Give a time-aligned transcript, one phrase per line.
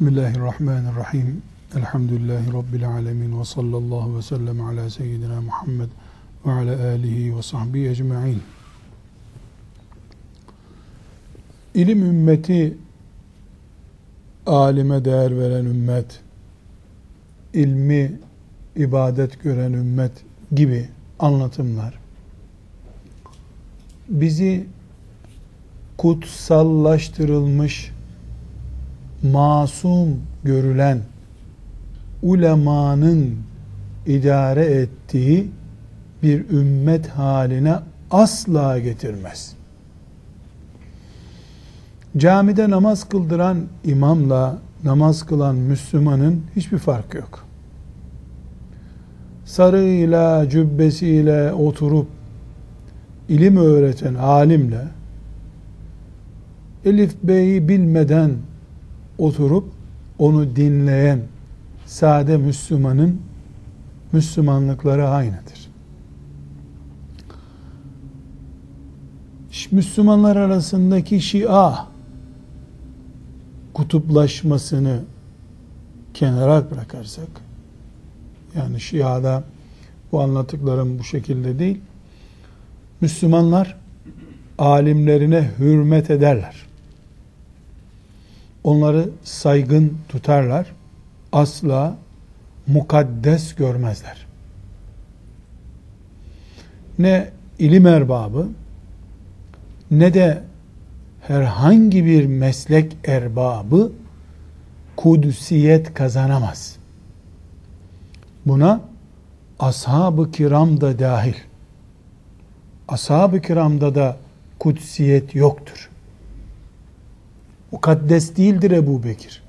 [0.00, 1.42] Bismillahirrahmanirrahim.
[1.76, 5.88] Elhamdülillahi Rabbil alemin ve sallallahu ve sellem ala seyyidina Muhammed
[6.46, 8.42] ve ala alihi ve sahbihi ecma'in.
[11.74, 12.78] İlim ümmeti,
[14.46, 16.20] alime değer veren ümmet,
[17.54, 18.12] ilmi
[18.76, 20.12] ibadet gören ümmet
[20.54, 20.88] gibi
[21.18, 21.98] anlatımlar
[24.08, 24.66] bizi
[25.96, 27.92] kutsallaştırılmış
[29.22, 30.08] masum
[30.44, 30.98] görülen
[32.22, 33.36] ulemanın
[34.06, 35.50] idare ettiği
[36.22, 37.76] bir ümmet haline
[38.10, 39.52] asla getirmez.
[42.16, 47.44] Camide namaz kıldıran imamla namaz kılan Müslümanın hiçbir farkı yok.
[49.44, 52.06] Sarığıyla, cübbesiyle oturup
[53.28, 54.84] ilim öğreten alimle
[56.84, 58.30] Elif Bey'i bilmeden
[59.18, 59.64] oturup
[60.18, 61.20] onu dinleyen
[61.86, 63.20] sade Müslümanın
[64.12, 65.68] Müslümanlıkları aynıdır.
[69.70, 71.86] Müslümanlar arasındaki Şia
[73.74, 75.00] kutuplaşmasını
[76.14, 77.28] kenara bırakarsak
[78.56, 79.44] yani Şia'da
[80.12, 81.80] bu anlattıklarım bu şekilde değil
[83.00, 83.76] Müslümanlar
[84.58, 86.67] alimlerine hürmet ederler
[88.68, 90.66] onları saygın tutarlar.
[91.32, 91.96] Asla
[92.66, 94.26] mukaddes görmezler.
[96.98, 98.48] Ne ilim erbabı
[99.90, 100.42] ne de
[101.20, 103.92] herhangi bir meslek erbabı
[104.96, 106.76] kudüsiyet kazanamaz.
[108.46, 108.80] Buna
[109.58, 111.34] ashab-ı kiram da dahil.
[112.88, 114.16] Ashab-ı kiramda da
[114.58, 115.90] kudsiyet yoktur.
[117.72, 119.42] Mukaddes değildir Ebu Bekir.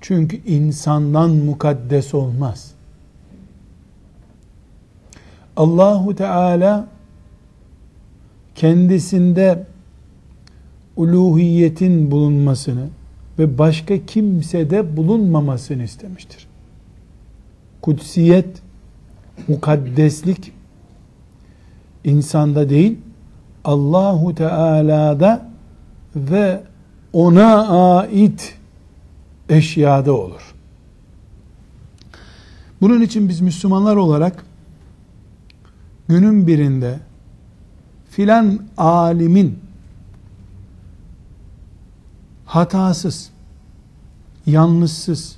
[0.00, 2.70] Çünkü insandan mukaddes olmaz.
[5.56, 6.88] Allahu Teala
[8.54, 9.66] kendisinde
[10.96, 12.88] uluhiyetin bulunmasını
[13.38, 16.46] ve başka kimsede bulunmamasını istemiştir.
[17.82, 18.62] Kudsiyet,
[19.48, 20.52] mukaddeslik
[22.04, 22.98] insanda değil,
[23.64, 25.49] Allahu Teala'da
[26.16, 26.62] ve
[27.12, 28.54] ona ait
[29.48, 30.54] eşyada olur.
[32.80, 34.44] Bunun için biz Müslümanlar olarak
[36.08, 36.98] günün birinde
[38.10, 39.58] filan alimin
[42.46, 43.30] hatasız,
[44.46, 45.36] yanlışsız,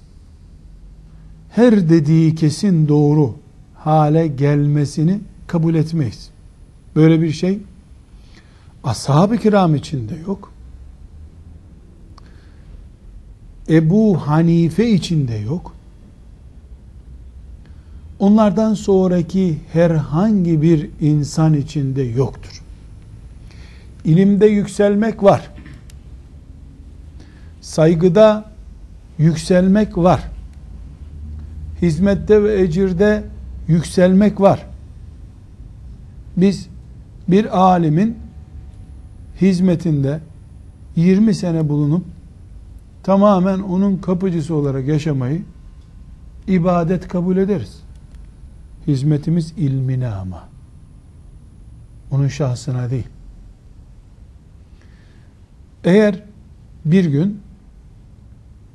[1.50, 3.34] her dediği kesin doğru
[3.74, 6.30] hale gelmesini kabul etmeyiz.
[6.96, 7.58] Böyle bir şey
[8.84, 10.51] ashab-ı kiram içinde yok.
[13.68, 15.74] Ebu Hanife içinde yok.
[18.18, 22.62] Onlardan sonraki herhangi bir insan içinde yoktur.
[24.04, 25.50] İlimde yükselmek var.
[27.60, 28.44] Saygıda
[29.18, 30.28] yükselmek var.
[31.82, 33.24] Hizmette ve ecirde
[33.68, 34.66] yükselmek var.
[36.36, 36.68] Biz
[37.28, 38.16] bir alimin
[39.40, 40.20] hizmetinde
[40.96, 42.04] 20 sene bulunup
[43.02, 45.42] tamamen onun kapıcısı olarak yaşamayı
[46.46, 47.82] ibadet kabul ederiz.
[48.86, 50.48] Hizmetimiz ilmine ama.
[52.10, 53.08] Onun şahsına değil.
[55.84, 56.22] Eğer
[56.84, 57.40] bir gün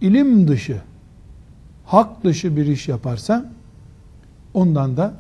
[0.02, 0.82] ilim dışı,
[1.86, 3.52] hak dışı bir iş yaparsa
[4.54, 5.14] ondan da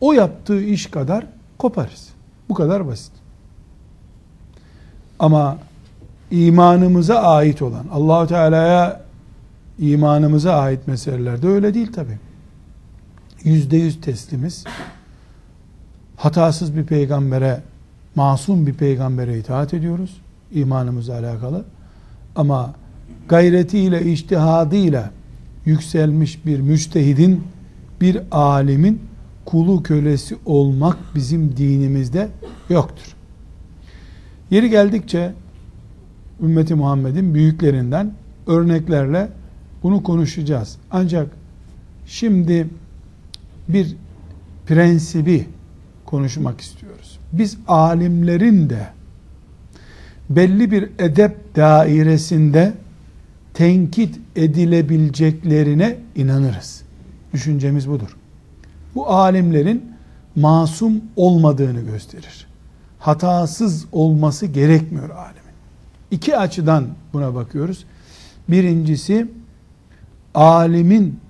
[0.00, 1.26] o yaptığı iş kadar
[1.58, 2.08] koparız.
[2.48, 3.12] Bu kadar basit.
[5.18, 5.58] Ama
[6.32, 9.00] imanımıza ait olan, Allahu Teala'ya
[9.78, 12.18] imanımıza ait meselelerde öyle değil tabi.
[13.44, 14.64] Yüzde yüz teslimiz.
[16.16, 17.60] Hatasız bir peygambere,
[18.14, 20.20] masum bir peygambere itaat ediyoruz.
[20.52, 21.64] imanımızla alakalı.
[22.36, 22.74] Ama
[23.28, 25.10] gayretiyle, iştihadıyla
[25.64, 27.44] yükselmiş bir müçtehidin,
[28.00, 29.02] bir alimin
[29.44, 32.28] kulu kölesi olmak bizim dinimizde
[32.68, 33.16] yoktur.
[34.50, 35.32] Yeri geldikçe
[36.42, 38.12] ümmeti Muhammed'in büyüklerinden
[38.46, 39.28] örneklerle
[39.82, 40.76] bunu konuşacağız.
[40.90, 41.28] Ancak
[42.06, 42.68] şimdi
[43.68, 43.96] bir
[44.66, 45.46] prensibi
[46.06, 47.18] konuşmak istiyoruz.
[47.32, 48.86] Biz alimlerin de
[50.30, 52.72] belli bir edep dairesinde
[53.54, 56.82] tenkit edilebileceklerine inanırız.
[57.32, 58.16] Düşüncemiz budur.
[58.94, 59.92] Bu alimlerin
[60.36, 62.46] masum olmadığını gösterir.
[62.98, 65.41] Hatasız olması gerekmiyor alim.
[66.12, 67.84] İki açıdan buna bakıyoruz.
[68.48, 69.28] Birincisi
[70.34, 71.20] alimin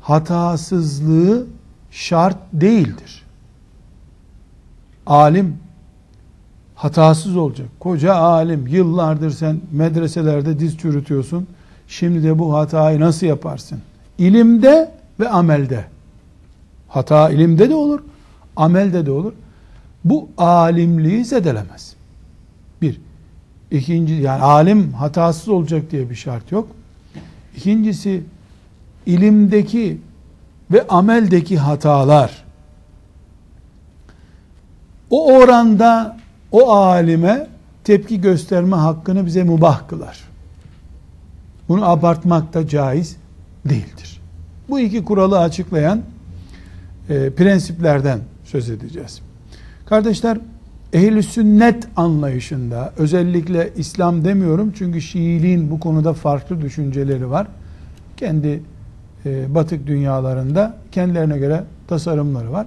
[0.00, 1.46] hatasızlığı
[1.90, 3.24] şart değildir.
[5.06, 5.56] Alim
[6.74, 7.68] hatasız olacak.
[7.80, 11.46] Koca alim yıllardır sen medreselerde diz çürütüyorsun.
[11.88, 13.78] Şimdi de bu hatayı nasıl yaparsın?
[14.18, 15.84] İlimde ve amelde.
[16.88, 18.00] Hata ilimde de olur,
[18.56, 19.32] amelde de olur.
[20.04, 21.94] Bu alimliği zedelemez.
[22.82, 23.05] Bir.
[23.70, 26.68] İkinci, yani alim hatasız olacak diye bir şart yok.
[27.56, 28.22] İkincisi,
[29.06, 30.00] ilimdeki
[30.70, 32.44] ve ameldeki hatalar
[35.10, 36.16] o oranda
[36.52, 37.46] o alime
[37.84, 40.18] tepki gösterme hakkını bize mubah kılar.
[41.68, 43.16] Bunu abartmak da caiz
[43.64, 44.20] değildir.
[44.68, 46.02] Bu iki kuralı açıklayan
[47.08, 49.20] e, prensiplerden söz edeceğiz.
[49.86, 50.38] Kardeşler,
[50.96, 57.46] ehli sünnet anlayışında özellikle İslam demiyorum çünkü Şiiliğin bu konuda farklı düşünceleri var.
[58.16, 58.62] Kendi
[59.26, 62.66] e, batık dünyalarında kendilerine göre tasarımları var.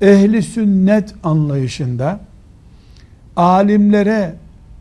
[0.00, 2.20] Ehli sünnet anlayışında
[3.36, 4.34] alimlere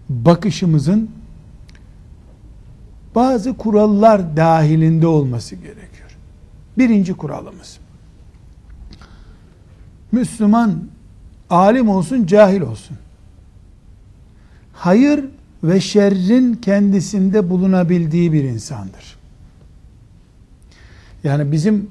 [0.09, 1.09] bakışımızın
[3.15, 6.17] bazı kurallar dahilinde olması gerekiyor.
[6.77, 7.77] Birinci kuralımız.
[10.11, 10.83] Müslüman
[11.49, 12.97] alim olsun, cahil olsun.
[14.73, 15.25] Hayır
[15.63, 19.17] ve şerrin kendisinde bulunabildiği bir insandır.
[21.23, 21.89] Yani bizim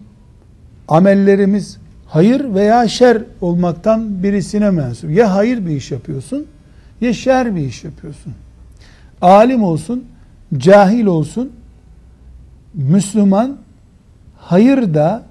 [0.88, 5.10] amellerimiz hayır veya şer olmaktan birisine mensup.
[5.10, 6.46] Ya hayır bir iş yapıyorsun
[7.00, 8.34] ya şer bir iş yapıyorsun.
[9.20, 10.04] Alim olsun,
[10.56, 11.52] cahil olsun,
[12.74, 13.56] Müslüman
[14.38, 15.26] hayır da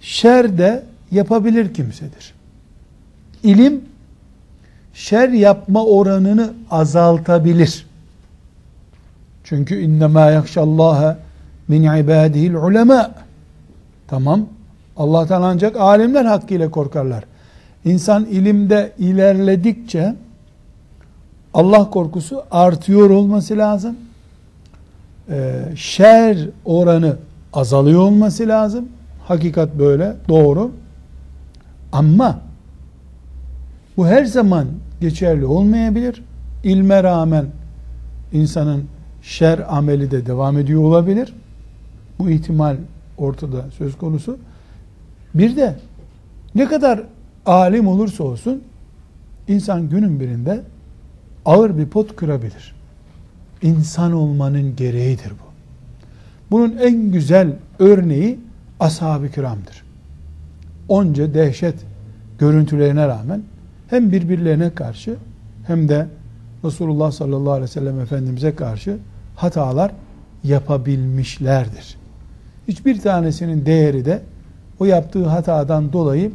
[0.00, 2.34] şer de yapabilir kimsedir.
[3.42, 3.84] İlim
[4.94, 7.86] şer yapma oranını azaltabilir.
[9.44, 11.16] Çünkü innemâ yakşallâhe
[11.68, 13.10] min ibâdihil ulema.
[14.08, 14.46] Tamam.
[14.96, 17.24] Allah'tan ancak alimler hakkıyla korkarlar.
[17.84, 20.14] İnsan ilimde ilerledikçe
[21.54, 23.96] Allah korkusu artıyor olması lazım.
[25.30, 27.16] Ee, şer oranı
[27.52, 28.88] azalıyor olması lazım.
[29.28, 30.70] Hakikat böyle, doğru.
[31.92, 32.40] Ama
[34.00, 34.66] bu her zaman
[35.00, 36.22] geçerli olmayabilir.
[36.64, 37.46] İlme rağmen
[38.32, 38.84] insanın
[39.22, 41.34] şer ameli de devam ediyor olabilir.
[42.18, 42.76] Bu ihtimal
[43.18, 44.38] ortada söz konusu.
[45.34, 45.76] Bir de
[46.54, 47.02] ne kadar
[47.46, 48.62] alim olursa olsun
[49.48, 50.62] insan günün birinde
[51.44, 52.74] ağır bir pot kırabilir.
[53.62, 55.50] İnsan olmanın gereğidir bu.
[56.50, 58.38] Bunun en güzel örneği
[58.80, 59.82] ashab-ı kiramdır.
[60.88, 61.74] Onca dehşet
[62.38, 63.42] görüntülerine rağmen
[63.90, 65.16] hem birbirlerine karşı
[65.66, 66.06] hem de
[66.64, 68.98] Resulullah sallallahu aleyhi ve sellem Efendimiz'e karşı
[69.36, 69.92] hatalar
[70.44, 71.96] yapabilmişlerdir.
[72.68, 74.22] Hiçbir tanesinin değeri de
[74.80, 76.32] o yaptığı hatadan dolayı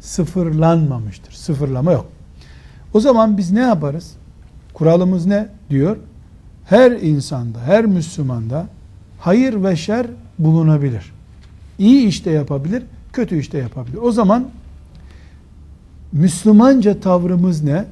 [0.00, 1.32] sıfırlanmamıştır.
[1.32, 2.06] Sıfırlama yok.
[2.94, 4.12] O zaman biz ne yaparız?
[4.74, 5.96] Kuralımız ne diyor?
[6.64, 8.66] Her insanda, her Müslümanda
[9.18, 10.06] hayır ve şer
[10.38, 11.12] bulunabilir.
[11.78, 12.82] İyi işte yapabilir,
[13.12, 13.98] kötü işte yapabilir.
[14.02, 14.48] O zaman
[16.12, 17.84] Müslümanca tavrımız ne?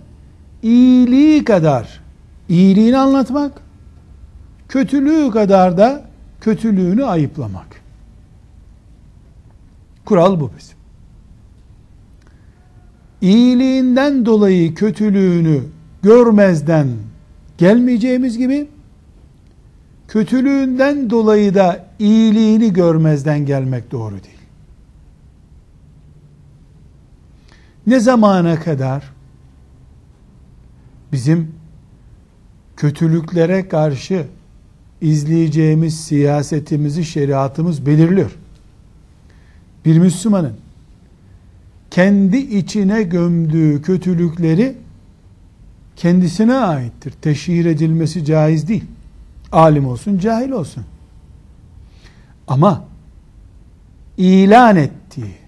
[0.62, 2.00] İyiliği kadar
[2.48, 3.62] iyiliğini anlatmak,
[4.68, 6.04] kötülüğü kadar da
[6.40, 7.80] kötülüğünü ayıplamak.
[10.04, 10.76] Kural bu bizim.
[13.20, 15.62] İyiliğinden dolayı kötülüğünü
[16.02, 16.88] görmezden
[17.58, 18.68] gelmeyeceğimiz gibi
[20.08, 24.39] kötülüğünden dolayı da iyiliğini görmezden gelmek doğru değil.
[27.90, 29.04] Ne zamana kadar
[31.12, 31.52] bizim
[32.76, 34.26] kötülüklere karşı
[35.00, 38.36] izleyeceğimiz siyasetimizi şeriatımız belirliyor.
[39.84, 40.52] Bir Müslümanın
[41.90, 44.76] kendi içine gömdüğü kötülükleri
[45.96, 47.14] kendisine aittir.
[47.22, 48.84] Teşhir edilmesi caiz değil.
[49.52, 50.84] Alim olsun, cahil olsun.
[52.48, 52.84] Ama
[54.16, 55.39] ilan ettiği,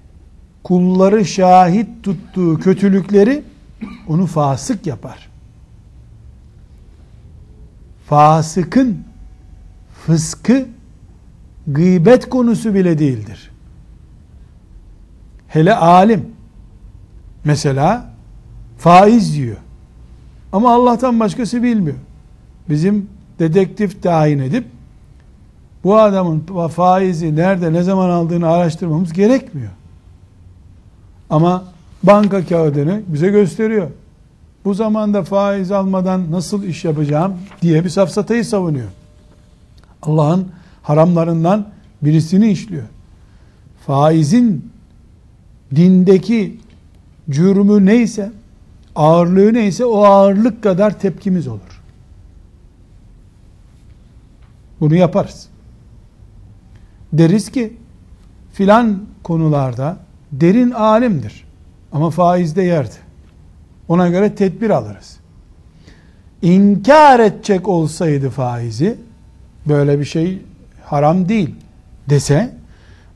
[0.63, 3.45] kulları şahit tuttuğu kötülükleri
[4.09, 5.29] onu fasık yapar.
[8.07, 8.99] Fasıkın
[10.07, 10.67] fıskı
[11.67, 13.51] gıybet konusu bile değildir.
[15.49, 16.31] Hele alim
[17.45, 18.11] mesela
[18.79, 19.57] faiz yiyor.
[20.53, 21.97] Ama Allah'tan başkası bilmiyor.
[22.69, 24.65] Bizim dedektif tayin edip
[25.85, 29.71] bu adamın faizi nerede ne zaman aldığını araştırmamız gerekmiyor.
[31.33, 31.65] Ama
[32.03, 33.91] banka kağıdını bize gösteriyor.
[34.65, 38.89] Bu zamanda faiz almadan nasıl iş yapacağım diye bir safsatayı savunuyor.
[40.03, 40.49] Allah'ın
[40.83, 41.69] haramlarından
[42.03, 42.83] birisini işliyor.
[43.87, 44.73] Faizin
[45.75, 46.61] dindeki
[47.31, 48.33] cürmü neyse,
[48.97, 51.83] ağırlığı neyse o ağırlık kadar tepkimiz olur.
[54.81, 55.49] Bunu yaparız.
[57.13, 57.77] Deriz ki
[58.53, 59.97] filan konularda
[60.33, 61.45] derin alimdir.
[61.93, 62.95] Ama faizde yerdi.
[63.89, 65.17] Ona göre tedbir alırız.
[66.43, 68.97] İnkar edecek olsaydı faizi
[69.69, 70.43] böyle bir şey
[70.85, 71.55] haram değil
[72.11, 72.55] dese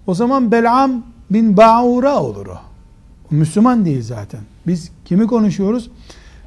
[0.07, 2.59] o zaman Bel'am bin Ba'ura olur o.
[3.31, 4.41] Müslüman değil zaten.
[4.67, 5.91] Biz kimi konuşuyoruz?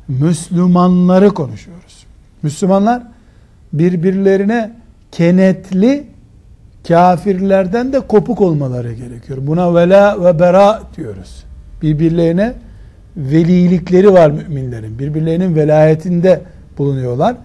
[0.08, 2.06] Müslümanları konuşuyoruz.
[2.44, 3.04] Müslümanlar
[3.74, 4.76] birbirlerine
[5.12, 6.08] kenetli
[6.88, 9.40] kafirlerden de kopuk olmaları gerekiyor.
[9.42, 11.44] Buna vela ve bera diyoruz.
[11.82, 12.54] Birbirlerine
[13.18, 15.00] velilikleri var müminlerin.
[15.00, 16.42] Birbirlerinin velayetinde
[16.78, 17.36] bulunuyorlar.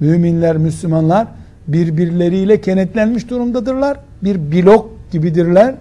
[0.00, 1.26] Müminler, Müslümanlar
[1.68, 3.98] birbirleriyle kenetlenmiş durumdadırlar.
[4.22, 5.74] Bir blok gibidirler.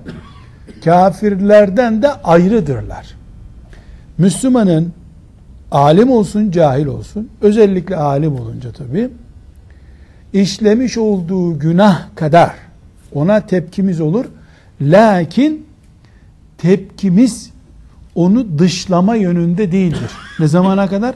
[0.83, 3.15] Kafirlerden de ayrıdırlar.
[4.17, 4.93] Müslümanın
[5.71, 9.09] alim olsun, cahil olsun, özellikle alim olunca tabi,
[10.33, 12.51] işlemiş olduğu günah kadar
[13.13, 14.25] ona tepkimiz olur.
[14.81, 15.65] Lakin
[16.57, 17.49] tepkimiz
[18.15, 20.11] onu dışlama yönünde değildir.
[20.39, 21.15] Ne zamana kadar?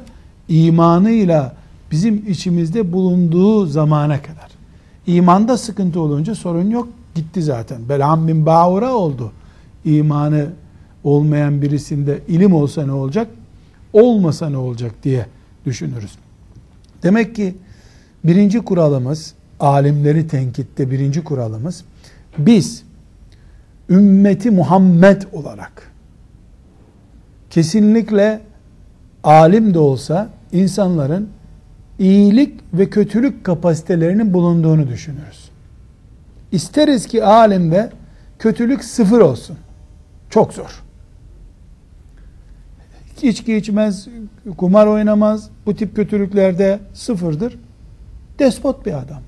[0.49, 1.55] İmanıyla
[1.91, 4.47] bizim içimizde bulunduğu zamana kadar.
[5.07, 6.87] İmanda sıkıntı olunca sorun yok.
[7.15, 7.89] Gitti zaten.
[7.89, 9.31] Belham bin Ba'ura oldu.
[9.85, 10.47] İmanı
[11.03, 13.27] olmayan birisinde ilim olsa ne olacak?
[13.93, 15.25] Olmasa ne olacak diye
[15.65, 16.11] düşünürüz.
[17.03, 17.55] Demek ki
[18.23, 21.83] birinci kuralımız, alimleri tenkitte birinci kuralımız,
[22.37, 22.83] biz
[23.89, 25.91] ümmeti Muhammed olarak
[27.49, 28.41] kesinlikle
[29.23, 31.29] alim de olsa insanların
[31.99, 35.49] iyilik ve kötülük kapasitelerinin bulunduğunu düşünürüz.
[36.51, 37.91] İsteriz ki alimde
[38.39, 39.57] kötülük sıfır olsun.
[40.29, 40.83] Çok zor.
[43.21, 44.07] İçki içmez,
[44.57, 47.59] kumar oynamaz, bu tip kötülüklerde sıfırdır.
[48.39, 49.26] Despot bir adamdır.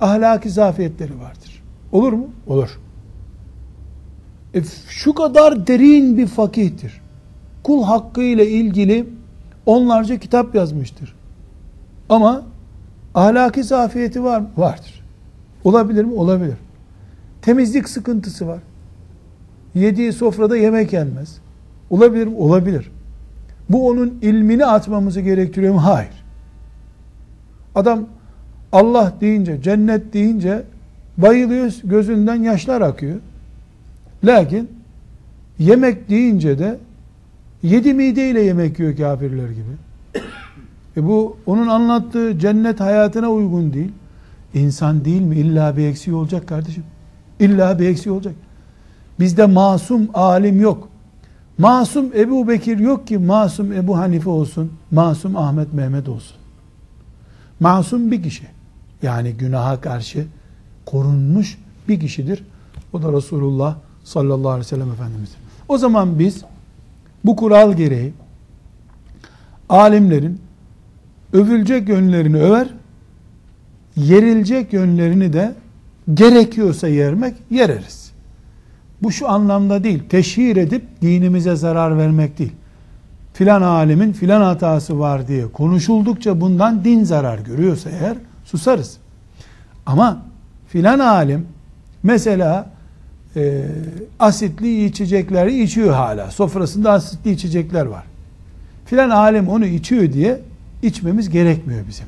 [0.00, 1.62] Ahlaki zafiyetleri vardır.
[1.92, 2.26] Olur mu?
[2.46, 2.78] Olur.
[4.54, 7.00] E, şu kadar derin bir fakihtir.
[7.62, 9.08] Kul hakkı ile ilgili
[9.66, 11.14] onlarca kitap yazmıştır.
[12.08, 12.42] Ama
[13.14, 14.48] ahlaki zafiyeti var mı?
[14.56, 15.04] Vardır.
[15.64, 16.14] Olabilir mi?
[16.14, 16.56] Olabilir.
[17.42, 18.58] Temizlik sıkıntısı var.
[19.74, 21.38] Yediği sofrada yemek yenmez.
[21.90, 22.36] Olabilir mi?
[22.36, 22.90] Olabilir.
[23.70, 25.84] Bu onun ilmini atmamızı gerektiriyor mu?
[25.84, 26.24] Hayır.
[27.74, 28.06] Adam
[28.72, 30.62] Allah deyince, cennet deyince
[31.18, 33.16] bayılıyor, gözünden yaşlar akıyor.
[34.24, 34.70] Lakin
[35.58, 36.78] yemek deyince de
[37.62, 40.22] yedi mideyle yemek yiyor kafirler gibi.
[40.96, 43.92] E bu onun anlattığı cennet hayatına uygun değil.
[44.54, 45.36] İnsan değil mi?
[45.36, 46.84] İlla bir eksiği olacak kardeşim.
[47.40, 48.34] İlla bir eksiği olacak.
[49.20, 50.88] Bizde masum alim yok.
[51.58, 54.72] Masum Ebu Bekir yok ki masum Ebu Hanife olsun.
[54.90, 56.36] Masum Ahmet Mehmet olsun.
[57.60, 58.57] Masum bir kişi.
[59.02, 60.26] Yani günaha karşı
[60.86, 62.44] korunmuş bir kişidir.
[62.92, 65.38] O da Resulullah sallallahu aleyhi ve sellem Efendimiz'dir.
[65.68, 66.44] O zaman biz
[67.24, 68.12] bu kural gereği
[69.68, 70.40] alimlerin
[71.32, 72.68] övülecek yönlerini över,
[73.96, 75.54] yerilecek yönlerini de
[76.14, 78.12] gerekiyorsa yermek yereriz.
[79.02, 82.52] Bu şu anlamda değil, teşhir edip dinimize zarar vermek değil.
[83.32, 88.16] Filan alimin filan hatası var diye konuşuldukça bundan din zarar görüyorsa eğer
[88.48, 88.96] susarız.
[89.86, 90.22] Ama
[90.68, 91.46] filan alim
[92.02, 92.70] mesela
[93.36, 93.64] e,
[94.20, 96.30] asitli içecekleri içiyor hala.
[96.30, 98.04] Sofrasında asitli içecekler var.
[98.86, 100.40] Filan alim onu içiyor diye
[100.82, 102.06] içmemiz gerekmiyor bizim.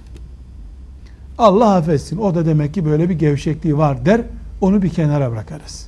[1.38, 2.18] Allah affetsin.
[2.18, 4.20] O da demek ki böyle bir gevşekliği var der.
[4.61, 5.87] Onu bir kenara bırakarız.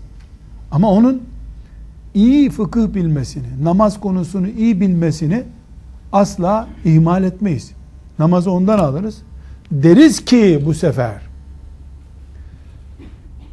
[0.71, 1.23] Ama onun
[2.15, 5.43] iyi fıkıh bilmesini, namaz konusunu iyi bilmesini
[6.13, 7.71] asla ihmal etmeyiz.
[8.19, 9.23] Namazı ondan alırız.
[9.73, 11.15] Deriz ki bu sefer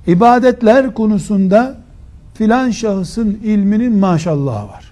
[0.08, 1.78] ibadetler konusunda
[2.34, 4.92] filan şahısın ilminin maşallah var.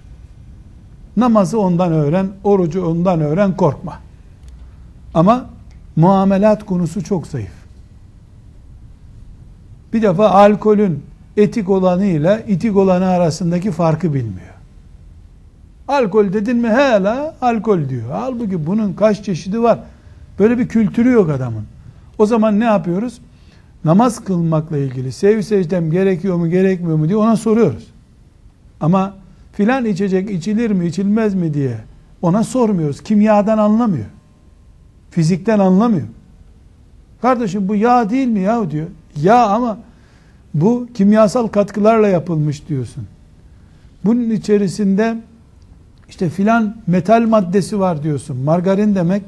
[1.16, 3.98] Namazı ondan öğren, orucu ondan öğren, korkma.
[5.14, 5.46] Ama
[5.96, 7.52] muamelat konusu çok zayıf.
[9.92, 11.02] Bir defa alkolün
[11.36, 14.54] etik olanı ile itik olanı arasındaki farkı bilmiyor.
[15.88, 18.10] Alkol dedin mi hala alkol diyor.
[18.12, 19.78] Halbuki bunun kaç çeşidi var.
[20.38, 21.64] Böyle bir kültürü yok adamın.
[22.18, 23.20] O zaman ne yapıyoruz?
[23.84, 27.86] Namaz kılmakla ilgili sev secdem gerekiyor mu gerekmiyor mu diye ona soruyoruz.
[28.80, 29.14] Ama
[29.52, 31.76] filan içecek içilir mi içilmez mi diye
[32.22, 33.02] ona sormuyoruz.
[33.02, 34.06] Kimyadan anlamıyor.
[35.10, 36.06] Fizikten anlamıyor.
[37.22, 38.86] Kardeşim bu yağ değil mi ya diyor.
[39.16, 39.78] Yağ ama
[40.54, 43.04] bu kimyasal katkılarla yapılmış diyorsun.
[44.04, 45.16] Bunun içerisinde
[46.08, 48.36] işte filan metal maddesi var diyorsun.
[48.36, 49.22] Margarin demek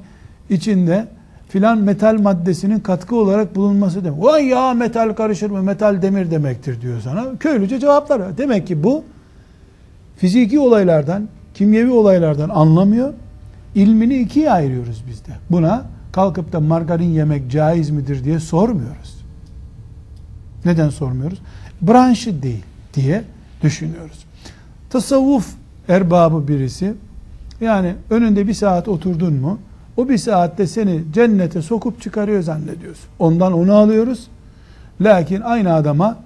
[0.51, 1.09] içinde
[1.49, 4.23] filan metal maddesinin katkı olarak bulunması demek.
[4.23, 5.63] Vay ya metal karışır mı?
[5.63, 7.27] Metal demir demektir diyor sana.
[7.41, 8.39] Köylüce cevaplar.
[8.39, 9.05] Demek ki bu
[10.17, 13.15] fiziki olaylardan, kimyevi olaylardan anlamıyor.
[13.75, 15.31] İlmini ikiye ayırıyoruz biz de.
[15.51, 19.21] Buna kalkıp da margarin yemek caiz midir diye sormuyoruz.
[20.65, 21.39] Neden sormuyoruz?
[21.83, 22.65] Branşı değil
[22.95, 23.25] diye
[23.63, 24.25] düşünüyoruz.
[24.91, 25.49] Tasavvuf
[25.89, 26.95] erbabı birisi
[27.61, 29.59] yani önünde bir saat oturdun mu
[30.01, 33.05] o bir saatte seni cennete sokup çıkarıyor zannediyorsun.
[33.19, 34.27] Ondan onu alıyoruz.
[35.01, 36.19] Lakin aynı adama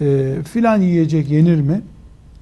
[0.00, 1.80] e, filan yiyecek yenir mi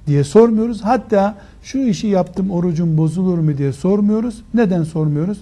[0.07, 0.81] diye sormuyoruz.
[0.81, 4.43] Hatta şu işi yaptım orucum bozulur mu diye sormuyoruz.
[4.53, 5.37] Neden sormuyoruz?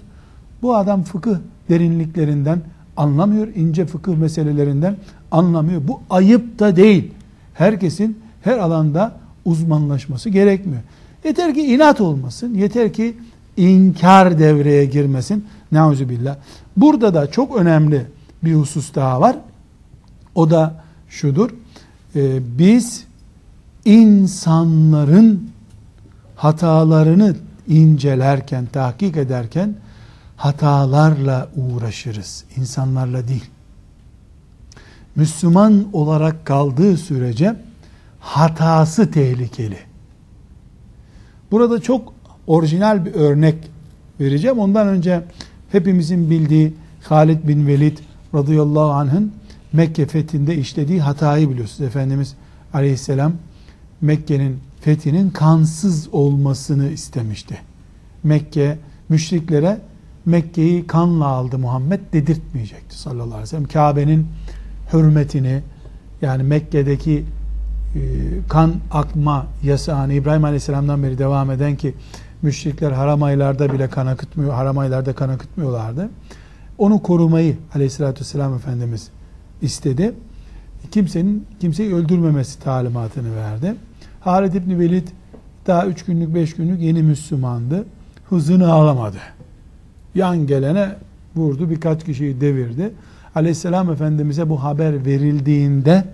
[0.62, 1.38] Bu adam fıkıh
[1.70, 2.62] derinliklerinden
[2.98, 3.48] anlamıyor.
[3.56, 4.96] ince fıkıh meselelerinden
[5.32, 5.82] anlamıyor.
[5.88, 7.12] Bu ayıp da değil.
[7.54, 9.12] Herkesin her alanda
[9.46, 10.82] uzmanlaşması gerekmiyor.
[11.24, 12.54] Yeter ki inat olmasın.
[12.54, 13.16] Yeter ki
[13.58, 15.46] inkar devreye girmesin.
[15.72, 16.36] Neuzubillah.
[16.78, 18.06] Burada da çok önemli
[18.44, 19.38] bir husus daha var.
[20.36, 21.50] O da şudur.
[22.16, 23.04] Ee, biz
[23.86, 25.50] insanların
[26.36, 27.36] hatalarını
[27.68, 29.76] incelerken, tahkik ederken
[30.38, 32.44] hatalarla uğraşırız.
[32.58, 33.50] insanlarla değil.
[35.16, 37.56] Müslüman olarak kaldığı sürece
[38.20, 39.78] hatası tehlikeli.
[41.52, 42.14] Burada çok
[42.48, 43.56] orijinal bir örnek
[44.20, 44.60] vereceğim.
[44.60, 45.24] Ondan önce
[45.72, 46.74] hepimizin bildiği
[47.04, 47.98] Halid bin Velid
[48.34, 49.32] radıyallahu anh'ın
[49.74, 51.88] Mekke fethinde işlediği hatayı biliyorsunuz.
[51.88, 52.36] Efendimiz
[52.74, 53.34] aleyhisselam
[54.02, 57.58] Mekke'nin fethinin kansız olmasını istemişti.
[58.24, 58.78] Mekke
[59.10, 59.80] müşriklere
[60.26, 63.68] Mekke'yi kanla aldı Muhammed dedirtmeyecekti sallallahu aleyhi ve sellem.
[63.68, 64.28] Kabe'nin
[64.94, 65.62] hürmetini
[66.22, 67.26] yani Mekke'deki
[67.96, 68.02] e,
[68.50, 71.94] kan akma yasağını İbrahim Aleyhisselam'dan beri devam eden ki
[72.46, 76.10] müşrikler haram aylarda bile kan akıtmıyor, haram aylarda kan akıtmıyorlardı.
[76.78, 79.10] Onu korumayı Aleyhisselatü Vesselam Efendimiz
[79.62, 80.14] istedi.
[80.92, 83.76] Kimsenin kimseyi öldürmemesi talimatını verdi.
[84.22, 85.08] Halid İbni Velid
[85.68, 87.86] daha üç günlük beş günlük yeni Müslümandı.
[88.30, 89.18] Hızını alamadı.
[90.16, 90.96] Yan gelene
[91.36, 92.94] vurdu birkaç kişiyi devirdi.
[93.36, 96.06] Aleyhisselam Efendimiz'e bu haber verildiğinde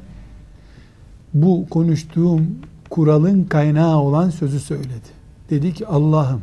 [1.33, 2.47] bu konuştuğum
[2.89, 5.20] kuralın kaynağı olan sözü söyledi.
[5.51, 6.41] Dedi ki Allah'ım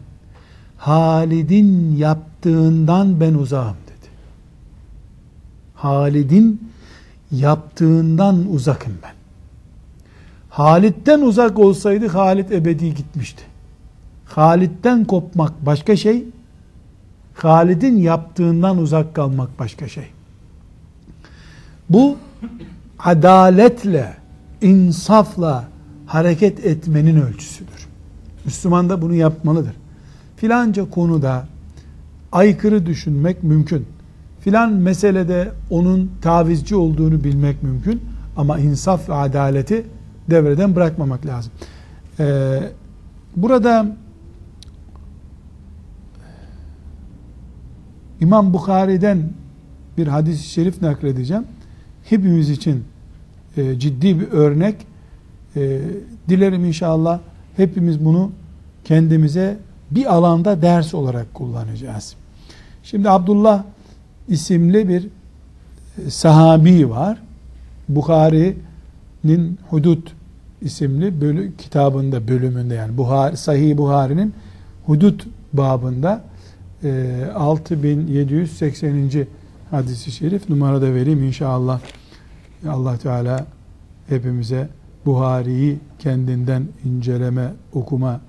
[0.77, 4.09] Halid'in yaptığından ben uzağım dedi.
[5.75, 6.71] Halid'in
[7.33, 9.12] yaptığından uzakım ben.
[10.51, 13.42] Halid'den uzak olsaydı Halid ebedi gitmişti.
[14.25, 16.25] Halid'den kopmak başka şey,
[17.35, 20.11] Halid'in yaptığından uzak kalmak başka şey.
[21.90, 22.16] Bu
[22.99, 24.16] adaletle,
[24.62, 25.68] insafla
[26.07, 27.77] hareket etmenin ölçüsüdür.
[28.48, 29.74] Müslüman da bunu yapmalıdır.
[30.37, 31.46] Filanca konuda
[32.32, 33.87] aykırı düşünmek mümkün.
[34.40, 38.02] Filan meselede onun tavizci olduğunu bilmek mümkün.
[38.37, 39.87] Ama insaf ve adaleti
[40.30, 41.52] devreden bırakmamak lazım.
[42.20, 42.61] Ee,
[43.37, 43.96] burada
[48.20, 49.22] İmam Bukhari'den
[49.98, 51.44] bir hadis-i şerif nakledeceğim.
[52.04, 52.84] Hepimiz için
[53.56, 54.87] e, ciddi bir örnek.
[55.56, 55.80] E,
[56.28, 57.20] dilerim inşallah
[57.59, 58.31] hepimiz bunu
[58.85, 59.57] kendimize
[59.90, 62.14] bir alanda ders olarak kullanacağız.
[62.83, 63.64] Şimdi Abdullah
[64.29, 65.09] isimli bir
[66.07, 67.18] e, sahabi var.
[67.88, 70.07] Bukhari'nin Hudud
[70.62, 74.35] isimli bölü, kitabında bölümünde yani Buhari, Sahih Buhari'nin
[74.87, 75.21] Hudud
[75.53, 76.23] babında
[76.85, 79.27] e, 6780.
[79.71, 81.81] hadisi şerif numarada vereyim inşallah.
[82.68, 83.47] Allah Teala
[84.09, 84.68] hepimize
[85.09, 88.21] Buhari'yi kendinden inceleme, okuma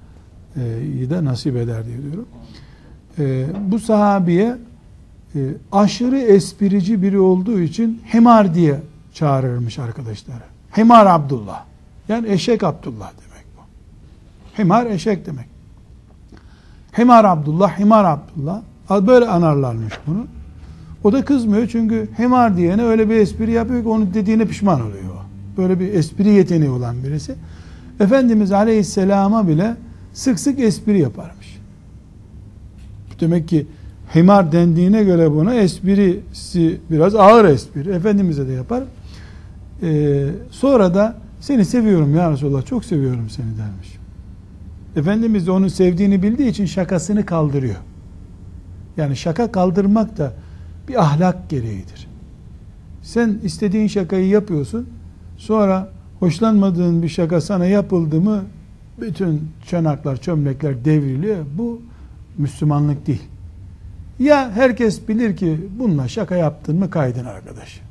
[0.56, 2.28] e, da nasip eder diye diyorum.
[3.20, 4.58] E, bu sahabiye
[5.36, 5.40] e,
[5.72, 8.80] aşırı esprici biri olduğu için Himar diye
[9.14, 10.44] çağırırmış arkadaşları.
[10.78, 11.64] Himar Abdullah.
[12.08, 13.62] Yani eşek Abdullah demek bu.
[14.62, 15.46] Himar eşek demek.
[16.98, 18.62] Himar Abdullah, Himar Abdullah.
[19.08, 20.28] Böyle anarlarmış bunu.
[21.04, 25.29] O da kızmıyor çünkü himar diyene öyle bir espri yapıyor ki onun dediğine pişman oluyor.
[25.60, 27.36] Böyle bir espri yeteneği olan birisi.
[28.00, 29.76] Efendimiz Aleyhisselam'a bile
[30.14, 31.60] sık sık espri yaparmış.
[33.22, 33.68] Demek ki
[34.16, 37.92] himar dendiğine göre buna esprisi biraz ağır espri.
[37.92, 38.84] Efendimiz'e de yapar.
[39.84, 44.00] Ee, sonra da seni seviyorum ya Resulallah çok seviyorum seni dermiş.
[44.96, 47.76] Efendimiz de onun sevdiğini bildiği için şakasını kaldırıyor.
[48.98, 50.34] Yani şaka kaldırmak da
[50.88, 52.08] bir ahlak gereğidir.
[53.02, 54.90] Sen istediğin şakayı yapıyorsun.
[55.40, 58.44] Sonra hoşlanmadığın bir şaka sana yapıldı mı
[59.02, 61.46] bütün çanaklar, çömlekler devriliyor.
[61.58, 61.82] Bu
[62.38, 63.24] Müslümanlık değil.
[64.20, 67.82] Ya herkes bilir ki bununla şaka yaptın mı kaydın arkadaş.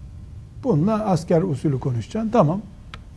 [0.65, 2.31] Bununla asker usulü konuşacaksın.
[2.31, 2.61] Tamam.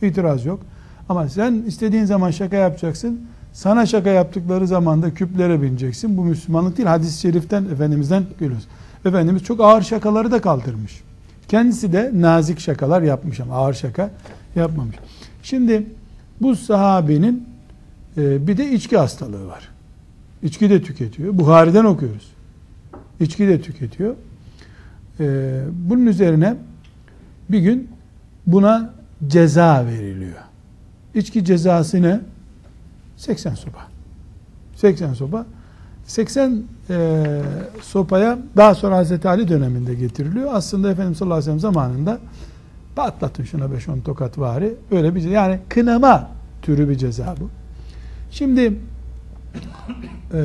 [0.02, 0.60] İtiraz yok.
[1.08, 3.20] Ama sen istediğin zaman şaka yapacaksın.
[3.52, 6.16] Sana şaka yaptıkları zaman da küplere bineceksin.
[6.16, 6.88] Bu Müslümanlık değil.
[6.88, 8.66] Hadis-i şeriften Efendimiz'den görüyoruz.
[9.04, 11.02] Efendimiz çok ağır şakaları da kaldırmış.
[11.52, 14.10] Kendisi de nazik şakalar yapmış ama ağır şaka
[14.56, 14.96] yapmamış.
[15.42, 15.86] Şimdi
[16.40, 17.48] bu sahabenin
[18.16, 19.68] e, bir de içki hastalığı var.
[20.42, 21.38] İçki de tüketiyor.
[21.38, 22.32] Buhari'den okuyoruz.
[23.20, 24.14] İçki de tüketiyor.
[25.20, 26.56] E, bunun üzerine
[27.48, 27.90] bir gün
[28.46, 28.94] buna
[29.26, 30.38] ceza veriliyor.
[31.14, 32.20] İçki cezası ne?
[33.16, 33.88] 80 sopa.
[34.76, 35.46] 80 sopa.
[36.12, 37.42] 80 e,
[37.82, 40.50] sopaya daha sonra Hazreti Ali döneminde getiriliyor.
[40.54, 42.18] Aslında Efendimiz sallallahu aleyhi ve sellem zamanında
[42.96, 44.74] patlatın şuna 5-10 tokat vari.
[44.90, 46.28] Öyle bir yani kınama
[46.62, 47.50] türü bir ceza bu.
[48.30, 48.78] Şimdi
[50.34, 50.40] e,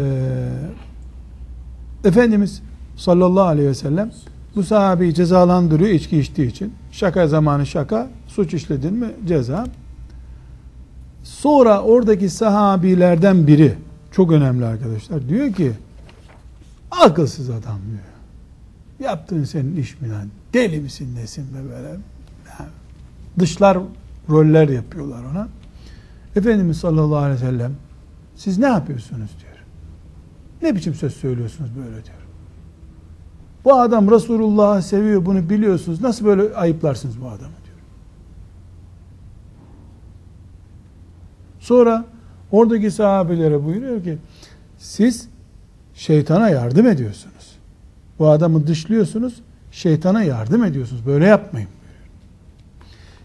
[2.04, 2.62] Efendimiz
[2.96, 4.12] sallallahu aleyhi ve sellem
[4.56, 6.74] bu sahabeyi cezalandırıyor içki içtiği için.
[6.92, 9.68] Şaka zamanı şaka, suç işledin mi ceza.
[11.24, 15.30] Sonra oradaki sahabilerden biri çok önemli arkadaşlar.
[15.30, 15.72] Diyor ki
[16.92, 19.10] akılsız adam diyor.
[19.10, 20.30] Yaptığın senin iş mi lan?
[20.54, 21.88] Deli misin nesin be böyle?
[21.88, 22.70] Yani
[23.40, 23.78] dışlar
[24.30, 25.48] roller yapıyorlar ona.
[26.36, 27.76] Efendimiz sallallahu aleyhi ve sellem
[28.36, 29.58] siz ne yapıyorsunuz diyor.
[30.62, 32.18] Ne biçim söz söylüyorsunuz böyle diyor.
[33.66, 36.02] Bu adam Resulullah'ı seviyor bunu biliyorsunuz.
[36.02, 37.78] Nasıl böyle ayıplarsınız bu adamı diyor.
[41.60, 42.06] Sonra
[42.52, 44.18] oradaki sahabelere buyuruyor ki
[44.78, 45.28] siz
[45.94, 47.58] şeytana yardım ediyorsunuz.
[48.20, 51.06] Bu adamı dışlıyorsunuz, şeytana yardım ediyorsunuz.
[51.06, 51.70] Böyle yapmayın.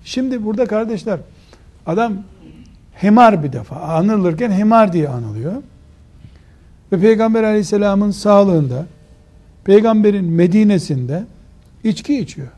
[0.04, 1.20] Şimdi burada kardeşler
[1.86, 2.12] adam
[2.92, 5.62] hemar bir defa anılırken hemar diye anılıyor.
[6.92, 8.86] Ve Peygamber aleyhisselamın sağlığında
[9.64, 11.24] peygamberin Medine'sinde
[11.84, 12.48] içki içiyor.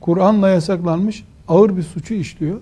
[0.00, 2.60] Kur'an'la yasaklanmış ağır bir suçu işliyor.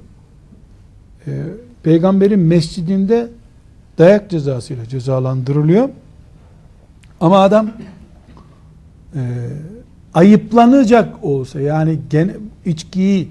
[1.26, 1.42] Ee,
[1.84, 3.28] peygamberin mescidinde
[3.98, 5.88] dayak cezasıyla cezalandırılıyor.
[7.20, 7.70] Ama adam
[9.14, 9.20] e,
[10.14, 12.32] ayıplanacak olsa yani gene,
[12.64, 13.28] içkiyi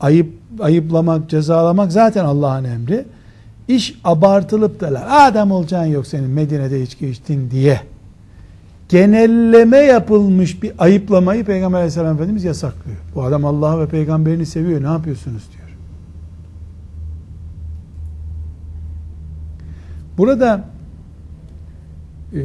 [0.00, 3.04] ayıp ayıplamak, cezalamak zaten Allah'ın emri.
[3.68, 7.80] İş abartılıp da adam olacağın yok senin Medine'de içki içtin diye
[8.88, 12.98] genelleme yapılmış bir ayıplamayı Peygamber aleyhisselam Efendimiz yasaklıyor.
[13.14, 15.55] Bu adam Allah'ı ve peygamberini seviyor ne yapıyorsunuz diyor.
[20.18, 20.64] Burada
[22.32, 22.40] e,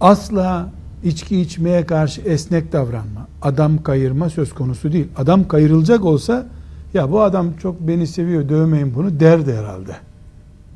[0.00, 0.70] asla
[1.04, 5.08] içki içmeye karşı esnek davranma, adam kayırma söz konusu değil.
[5.16, 6.46] Adam kayırılacak olsa
[6.94, 9.96] ya bu adam çok beni seviyor dövmeyin bunu derdi herhalde.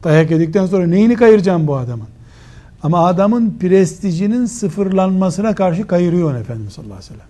[0.05, 2.09] Dayak yedikten sonra neyini kayıracağım bu adamın?
[2.83, 7.29] Ama adamın prestijinin sıfırlanmasına karşı kayırıyor Efendimiz sallallahu aleyhi ve sellem.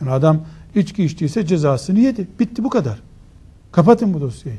[0.00, 0.40] Yani adam
[0.74, 2.28] içki içtiyse cezasını yedi.
[2.40, 3.02] Bitti bu kadar.
[3.72, 4.58] Kapatın bu dosyayı.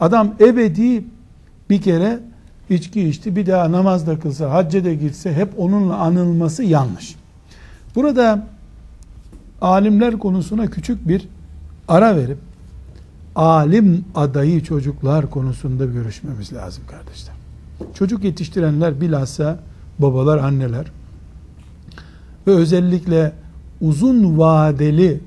[0.00, 1.04] Adam ebedi
[1.70, 2.20] bir kere
[2.70, 3.36] içki içti.
[3.36, 7.16] Bir daha namaz da kılsa, hacca da gitse hep onunla anılması yanlış.
[7.94, 8.46] Burada
[9.60, 11.28] alimler konusuna küçük bir
[11.88, 12.38] ara verip
[13.36, 17.34] alim adayı çocuklar konusunda görüşmemiz lazım kardeşler.
[17.94, 19.58] Çocuk yetiştirenler bilhassa
[19.98, 20.86] babalar, anneler
[22.46, 23.32] ve özellikle
[23.80, 25.20] uzun vadeli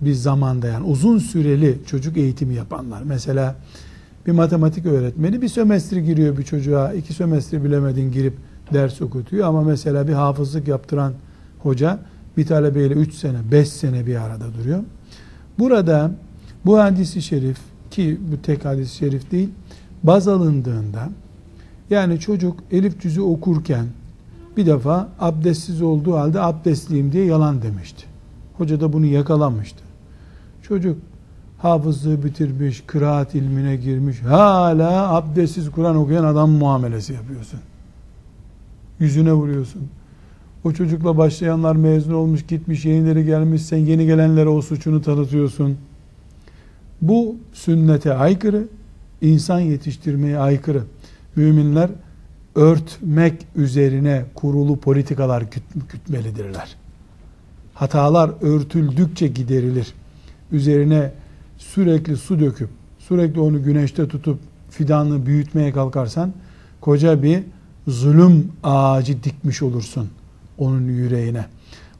[0.00, 3.02] bir zamanda yani uzun süreli çocuk eğitimi yapanlar.
[3.02, 3.56] Mesela
[4.28, 8.34] bir matematik öğretmeni bir sömestri giriyor bir çocuğa, iki sömestri bilemedin girip
[8.72, 11.12] ders okutuyor ama mesela bir hafızlık yaptıran
[11.58, 11.98] hoca
[12.36, 14.82] bir talebeyle üç sene, beş sene bir arada duruyor.
[15.58, 16.10] Burada
[16.66, 17.58] bu hadisi şerif
[17.90, 19.48] ki bu tek hadis-i şerif değil,
[20.02, 21.08] baz alındığında
[21.90, 23.86] yani çocuk elif cüzü okurken
[24.56, 28.04] bir defa abdestsiz olduğu halde abdestliyim diye yalan demişti.
[28.58, 29.82] Hoca da bunu yakalamıştı.
[30.62, 30.98] Çocuk
[31.58, 37.60] hafızlığı bitirmiş, kıraat ilmine girmiş, hala abdestsiz Kur'an okuyan adam muamelesi yapıyorsun.
[39.00, 39.82] Yüzüne vuruyorsun.
[40.64, 45.76] O çocukla başlayanlar mezun olmuş, gitmiş, yenileri gelmiş, sen yeni gelenlere o suçunu tanıtıyorsun.
[47.02, 48.68] Bu sünnete aykırı,
[49.20, 50.82] insan yetiştirmeye aykırı
[51.36, 51.90] müminler
[52.54, 55.44] örtmek üzerine kurulu politikalar
[55.92, 56.76] gütmelidirler.
[57.74, 59.94] Hatalar örtüldükçe giderilir.
[60.52, 61.12] Üzerine
[61.58, 62.68] sürekli su döküp,
[62.98, 64.38] sürekli onu güneşte tutup
[64.70, 66.32] fidanını büyütmeye kalkarsan,
[66.80, 67.42] koca bir
[67.86, 70.08] zulüm ağacı dikmiş olursun
[70.58, 71.44] onun yüreğine.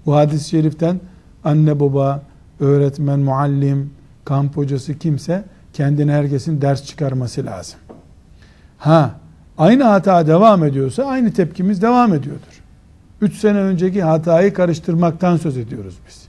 [0.06, 1.00] Bu hadis-i şeriften
[1.44, 2.22] anne baba,
[2.60, 3.90] öğretmen, muallim,
[4.24, 7.78] kamp hocası kimse kendine herkesin ders çıkarması lazım.
[8.78, 9.14] Ha,
[9.58, 12.62] aynı hata devam ediyorsa aynı tepkimiz devam ediyordur.
[13.20, 16.22] Üç sene önceki hatayı karıştırmaktan söz ediyoruz biz.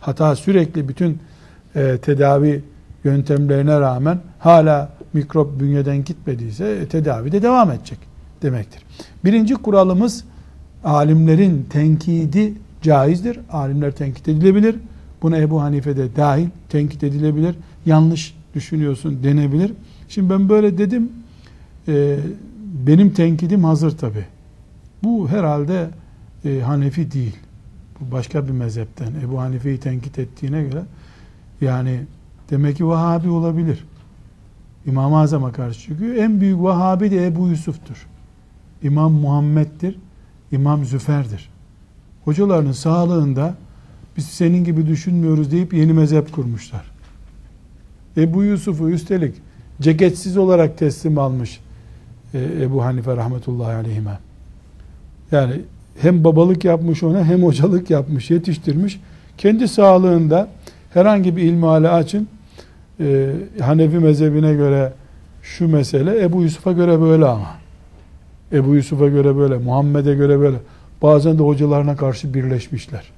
[0.00, 1.18] Hata sürekli bütün
[1.78, 2.62] e, tedavi
[3.04, 7.98] yöntemlerine rağmen hala mikrop bünyeden gitmediyse e, tedavi de devam edecek
[8.42, 8.82] demektir.
[9.24, 10.24] Birinci kuralımız
[10.84, 13.40] alimlerin tenkidi caizdir.
[13.52, 14.76] Alimler tenkit edilebilir.
[15.22, 17.54] Buna Ebu Hanife de dahil tenkit edilebilir.
[17.86, 19.72] Yanlış düşünüyorsun denebilir.
[20.08, 21.12] Şimdi ben böyle dedim.
[21.88, 22.16] E,
[22.86, 24.24] benim tenkidim hazır tabi.
[25.02, 25.86] Bu herhalde
[26.44, 27.36] e, Hanefi değil.
[28.00, 29.12] Bu başka bir mezhepten.
[29.24, 30.82] Ebu Hanife'yi tenkit ettiğine göre
[31.60, 32.00] yani
[32.50, 33.84] demek ki Vahabi olabilir.
[34.86, 36.14] İmam-ı Azam'a karşı çıkıyor.
[36.14, 38.06] En büyük Vahabi de Ebu Yusuf'tur.
[38.82, 39.98] İmam Muhammed'dir.
[40.52, 41.50] İmam Züfer'dir.
[42.24, 43.54] Hocalarının sağlığında
[44.16, 46.90] biz senin gibi düşünmüyoruz deyip yeni mezhep kurmuşlar.
[48.16, 49.34] Ebu Yusuf'u üstelik
[49.80, 51.60] ceketsiz olarak teslim almış
[52.34, 54.18] e, Ebu Hanife rahmetullahi aleyhime.
[55.32, 55.60] Yani
[56.00, 59.00] hem babalık yapmış ona hem hocalık yapmış, yetiştirmiş.
[59.38, 60.48] Kendi sağlığında
[60.94, 62.28] herhangi bir ilmihale açın.
[63.00, 64.92] E, Hanefi mezhebine göre
[65.42, 67.56] şu mesele Ebu Yusuf'a göre böyle ama.
[68.52, 70.56] Ebu Yusuf'a göre böyle, Muhammed'e göre böyle.
[71.02, 73.10] Bazen de hocalarına karşı birleşmişler.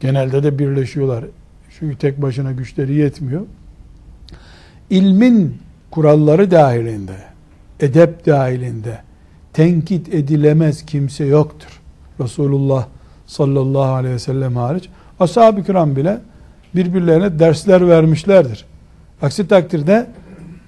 [0.00, 1.24] Genelde de birleşiyorlar.
[1.78, 3.42] Çünkü tek başına güçleri yetmiyor.
[4.90, 5.56] İlmin
[5.90, 7.16] kuralları dahilinde,
[7.80, 8.98] edep dahilinde
[9.52, 11.80] tenkit edilemez kimse yoktur.
[12.20, 12.86] Resulullah
[13.26, 14.88] sallallahu aleyhi ve sellem hariç.
[15.20, 16.18] Ashab-ı kiram bile
[16.74, 18.64] birbirlerine dersler vermişlerdir.
[19.22, 20.06] Aksi takdirde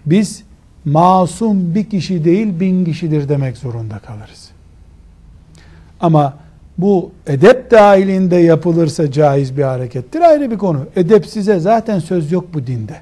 [0.07, 0.45] biz
[0.85, 4.51] masum bir kişi değil bin kişidir demek zorunda kalırız.
[6.01, 6.35] Ama
[6.79, 10.87] bu edep dahilinde yapılırsa caiz bir harekettir ayrı bir konu.
[10.97, 12.97] Edep size zaten söz yok bu dinde.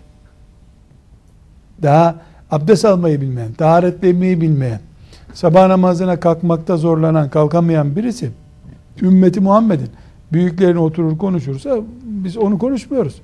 [1.83, 2.15] Daha
[2.51, 4.81] abdest almayı bilmeyen, taharetlenmeyi bilmeyen,
[5.35, 8.31] sabah namazına kalkmakta zorlanan, kalkamayan birisi
[9.03, 9.91] ümmeti Muhammed'in
[10.33, 13.21] büyüklerine oturur konuşursa biz onu konuşmuyoruz.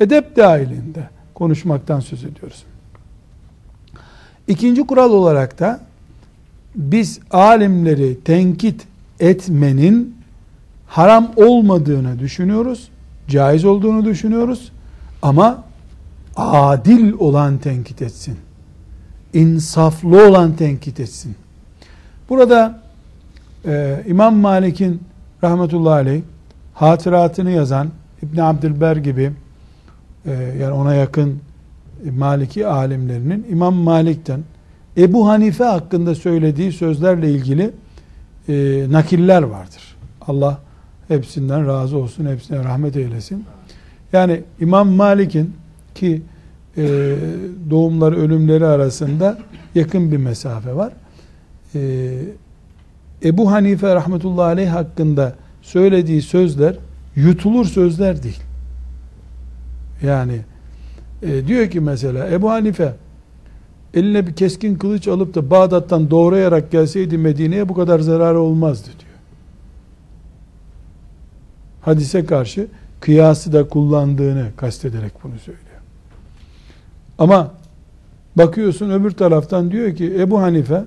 [0.00, 2.64] Edep dahilinde konuşmaktan söz ediyoruz.
[4.48, 5.80] İkinci kural olarak da
[6.74, 8.86] biz alimleri tenkit
[9.20, 10.16] etmenin
[10.86, 12.88] haram olmadığını düşünüyoruz.
[13.28, 14.72] Caiz olduğunu düşünüyoruz.
[15.22, 15.64] Ama
[16.36, 18.36] adil olan tenkit etsin.
[19.32, 21.36] İnsaflı olan tenkit etsin.
[22.28, 22.82] Burada
[23.64, 25.02] e, İmam Malik'in
[25.44, 26.22] rahmetullahi aleyh
[26.76, 27.88] hatıratını yazan
[28.22, 29.32] İbn Abdülber gibi
[30.26, 31.40] e, yani ona yakın
[32.16, 34.40] Maliki alimlerinin İmam Malik'ten
[34.96, 37.70] Ebu Hanife hakkında söylediği sözlerle ilgili
[38.48, 39.96] e, nakiller vardır.
[40.26, 40.58] Allah
[41.08, 43.44] hepsinden razı olsun, hepsine rahmet eylesin.
[44.12, 45.54] Yani İmam Malik'in
[45.94, 46.22] ki
[46.76, 46.82] e,
[47.70, 49.38] doğumları ölümleri arasında
[49.74, 50.92] yakın bir mesafe var.
[51.74, 52.12] E,
[53.24, 55.34] Ebu Hanife rahmetullahi aleyh hakkında
[55.66, 56.76] söylediği sözler
[57.16, 58.42] yutulur sözler değil.
[60.02, 60.40] Yani
[61.22, 62.94] e, diyor ki mesela Ebu Hanife
[63.94, 69.12] eline bir keskin kılıç alıp da Bağdat'tan doğrayarak gelseydi Medine'ye bu kadar zararı olmazdı diyor.
[71.80, 72.66] Hadise karşı
[73.00, 75.66] kıyası da kullandığını kastederek bunu söylüyor.
[77.18, 77.54] Ama
[78.36, 80.84] bakıyorsun öbür taraftan diyor ki Ebu Hanife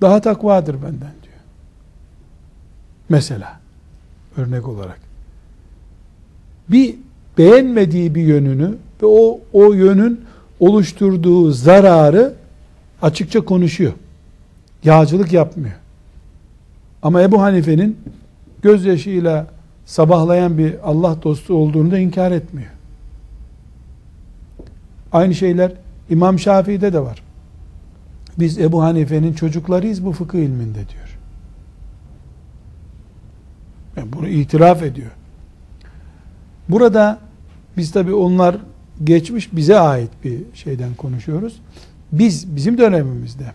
[0.00, 1.19] daha takvadır benden.
[3.10, 3.60] Mesela
[4.36, 5.00] örnek olarak.
[6.68, 6.96] Bir
[7.38, 10.20] beğenmediği bir yönünü ve o o yönün
[10.60, 12.34] oluşturduğu zararı
[13.02, 13.92] açıkça konuşuyor.
[14.84, 15.74] Yağcılık yapmıyor.
[17.02, 17.96] Ama Ebu Hanife'nin
[18.62, 19.46] gözyaşıyla
[19.86, 22.70] sabahlayan bir Allah dostu olduğunu da inkar etmiyor.
[25.12, 25.72] Aynı şeyler
[26.10, 27.22] İmam Şafii'de de var.
[28.38, 31.18] Biz Ebu Hanife'nin çocuklarıyız bu fıkıh ilminde diyor.
[33.96, 35.10] Yani bunu itiraf ediyor.
[36.68, 37.18] Burada
[37.76, 38.56] biz tabi onlar
[39.04, 41.60] geçmiş bize ait bir şeyden konuşuyoruz.
[42.12, 43.52] Biz bizim dönemimizde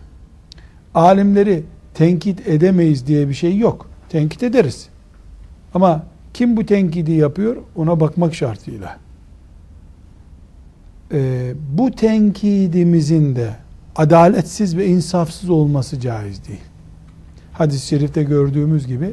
[0.94, 1.62] alimleri
[1.94, 3.90] tenkit edemeyiz diye bir şey yok.
[4.08, 4.88] Tenkit ederiz.
[5.74, 8.98] Ama kim bu tenkidi yapıyor ona bakmak şartıyla.
[11.12, 13.50] Ee, bu tenkidimizin de
[13.96, 16.60] adaletsiz ve insafsız olması caiz değil.
[17.52, 19.12] Hadis-i şerifte gördüğümüz gibi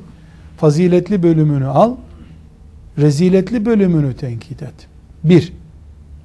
[0.63, 1.95] faziletli bölümünü al,
[2.97, 4.73] reziletli bölümünü tenkit et.
[5.23, 5.53] Bir.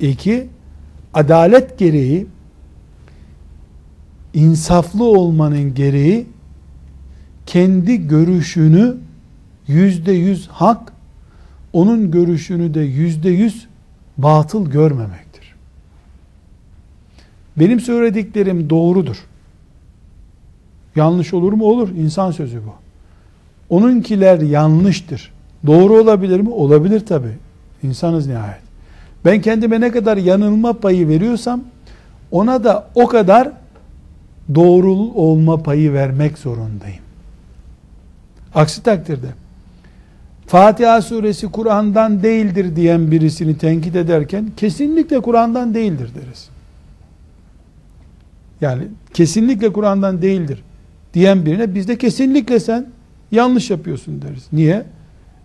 [0.01, 0.47] iki,
[1.15, 2.27] adalet gereği
[4.35, 6.27] insaflı olmanın gereği
[7.47, 8.97] kendi görüşünü
[9.67, 10.93] yüzde yüz hak
[11.73, 13.67] onun görüşünü de yüzde yüz
[14.19, 15.55] batıl görmemektir.
[17.57, 19.17] Benim söylediklerim doğrudur.
[20.97, 21.65] Yanlış olur mu?
[21.65, 21.89] Olur.
[21.89, 22.88] İnsan sözü bu.
[23.71, 25.33] Onunkiler yanlıştır.
[25.67, 26.51] Doğru olabilir mi?
[26.51, 27.29] Olabilir tabi.
[27.83, 28.63] İnsanız nihayet.
[29.25, 31.61] Ben kendime ne kadar yanılma payı veriyorsam
[32.31, 33.51] ona da o kadar
[34.55, 37.03] doğru olma payı vermek zorundayım.
[38.55, 39.27] Aksi takdirde
[40.47, 46.49] Fatiha suresi Kur'an'dan değildir diyen birisini tenkit ederken kesinlikle Kur'an'dan değildir deriz.
[48.61, 48.83] Yani
[49.15, 50.63] kesinlikle Kur'an'dan değildir
[51.15, 52.87] diyen birine biz de kesinlikle sen
[53.31, 54.47] yanlış yapıyorsun deriz.
[54.53, 54.85] Niye?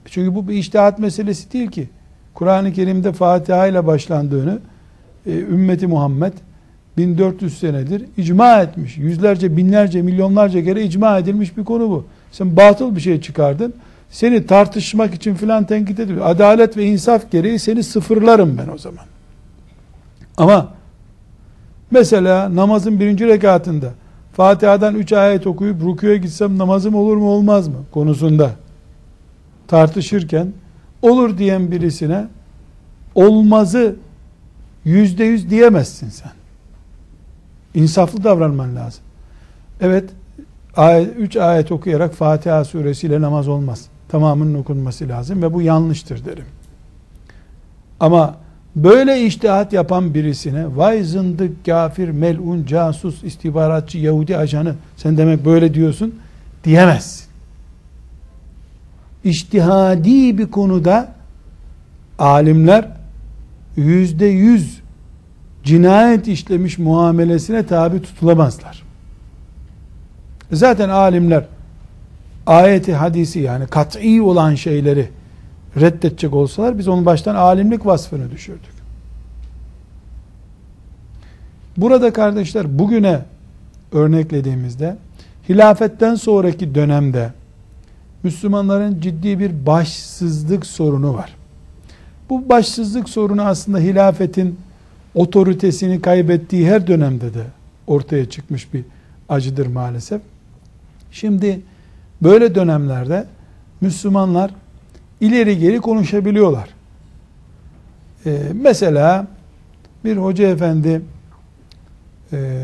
[0.06, 1.90] Çünkü bu bir iştihat meselesi değil ki.
[2.34, 4.60] Kur'an-ı Kerim'de Fatiha ile başlandığını
[5.26, 6.34] e, ümmeti Muhammed
[6.98, 8.98] 1400 senedir icma etmiş.
[8.98, 12.06] Yüzlerce, binlerce, milyonlarca kere icma edilmiş bir konu bu.
[12.32, 13.74] Sen batıl bir şey çıkardın.
[14.10, 16.22] Seni tartışmak için filan tenkit ediyor.
[16.24, 19.06] Adalet ve insaf gereği seni sıfırlarım ben o zaman.
[20.38, 20.74] Ama
[21.92, 23.94] mesela namazın birinci rekatında
[24.34, 28.52] Fatiha'dan üç ayet okuyup rukuya gitsem namazım olur mu olmaz mı konusunda
[29.68, 30.54] tartışırken
[31.02, 32.28] olur diyen birisine
[33.16, 33.96] olmazı
[34.86, 36.32] yüzde yüz diyemezsin sen.
[37.74, 39.04] İnsaflı davranman lazım.
[39.82, 40.10] Evet,
[40.76, 43.86] ayet, üç ayet okuyarak Fatiha suresiyle namaz olmaz.
[44.08, 46.46] Tamamının okunması lazım ve bu yanlıştır derim.
[48.00, 48.36] Ama
[48.76, 55.74] böyle iştihat yapan birisine vay zındık, kafir, melun, casus, istihbaratçı, Yahudi ajanı sen demek böyle
[55.74, 56.16] diyorsun
[56.64, 57.26] diyemezsin.
[59.24, 61.14] İçtihadi bir konuda
[62.20, 62.88] alimler
[63.76, 64.82] yüzde yüz
[65.64, 68.84] cinayet işlemiş muamelesine tabi tutulamazlar.
[70.52, 71.46] Zaten alimler
[72.48, 75.10] ayeti hadisi yani kat'i olan şeyleri
[75.78, 78.74] reddedecek olsalar biz onun baştan alimlik vasfını düşürdük.
[81.78, 83.22] Burada kardeşler bugüne
[83.92, 84.98] örneklediğimizde
[85.50, 87.32] hilafetten sonraki dönemde
[88.24, 91.36] Müslümanların ciddi bir başsızlık sorunu var.
[92.30, 94.60] Bu başsızlık sorunu aslında hilafetin
[95.16, 97.44] otoritesini kaybettiği her dönemde de
[97.88, 98.84] ortaya çıkmış bir
[99.30, 100.22] acıdır maalesef.
[101.12, 101.62] Şimdi
[102.22, 103.26] böyle dönemlerde
[103.82, 104.52] Müslümanlar
[105.24, 106.70] ileri geri konuşabiliyorlar.
[108.26, 109.28] Ee, mesela
[110.06, 111.02] bir hoca efendi
[112.34, 112.64] e,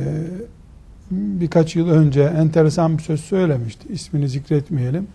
[1.12, 3.94] birkaç yıl önce enteresan bir söz söylemişti.
[3.94, 5.08] İsmini zikretmeyelim.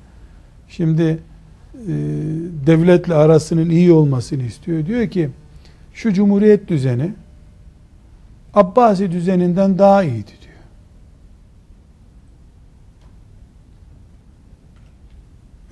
[0.68, 1.18] Şimdi e,
[2.66, 4.86] devletle arasının iyi olmasını istiyor.
[4.86, 5.30] Diyor ki
[5.94, 7.12] şu cumhuriyet düzeni
[8.54, 10.54] Abbasi düzeninden daha iyiydi diyor.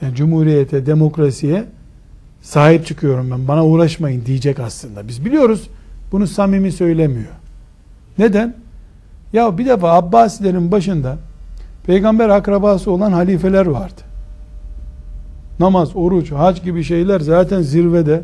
[0.02, 1.64] Yani cumhuriyete, demokrasiye
[2.42, 3.48] sahip çıkıyorum ben.
[3.48, 5.08] Bana uğraşmayın diyecek aslında.
[5.08, 5.68] Biz biliyoruz
[6.12, 7.32] bunu samimi söylemiyor.
[8.18, 8.54] Neden?
[9.32, 11.18] Ya bir defa Abbasilerin başında
[11.86, 14.00] peygamber akrabası olan halifeler vardı.
[15.60, 18.22] Namaz, oruç, hac gibi şeyler zaten zirvede.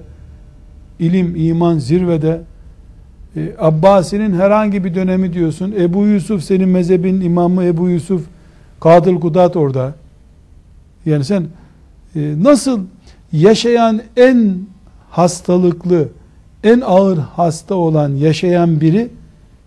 [0.99, 2.41] ilim, iman zirvede.
[3.37, 5.75] E, Abbasi'nin herhangi bir dönemi diyorsun.
[5.79, 8.23] Ebu Yusuf senin mezhebin imamı Ebu Yusuf
[8.81, 9.95] Kadıl Kudat orada.
[11.07, 11.47] Yani sen
[12.15, 12.81] nasıl
[13.33, 14.59] yaşayan en
[15.11, 16.09] hastalıklı,
[16.65, 19.11] en ağır hasta olan yaşayan biri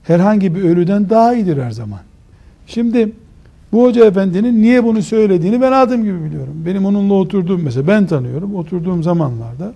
[0.03, 1.99] herhangi bir ölüden daha iyidir her zaman.
[2.67, 3.11] Şimdi
[3.71, 6.53] bu hoca efendinin niye bunu söylediğini ben adım gibi biliyorum.
[6.65, 8.55] Benim onunla oturduğum mesela ben tanıyorum.
[8.55, 9.73] Oturduğum zamanlarda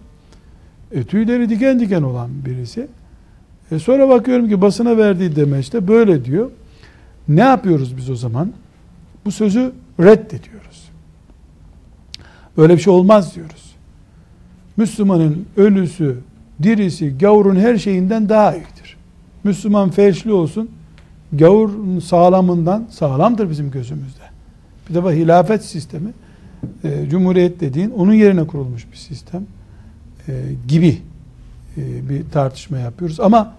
[0.92, 2.88] e, tüyleri diken diken olan birisi.
[3.72, 6.52] E, sonra bakıyorum ki basına verdiği demeçte böyle diyor.
[7.28, 8.52] Ne yapıyoruz biz o zaman?
[9.26, 10.75] Bu sözü reddediyoruz.
[12.58, 13.76] Böyle bir şey olmaz diyoruz.
[14.78, 16.18] Müslümanın ölüsü,
[16.64, 18.98] dirisi, gavurun her şeyinden daha iyidir.
[19.44, 20.70] Müslüman felçli olsun,
[21.34, 24.24] gavur sağlamından sağlamdır bizim gözümüzde.
[24.90, 26.10] Bir defa hilafet sistemi,
[26.84, 29.46] e, cumhuriyet dediğin onun yerine kurulmuş bir sistem
[30.28, 30.34] e,
[30.68, 31.02] gibi
[31.78, 33.20] e, bir tartışma yapıyoruz.
[33.20, 33.54] Ama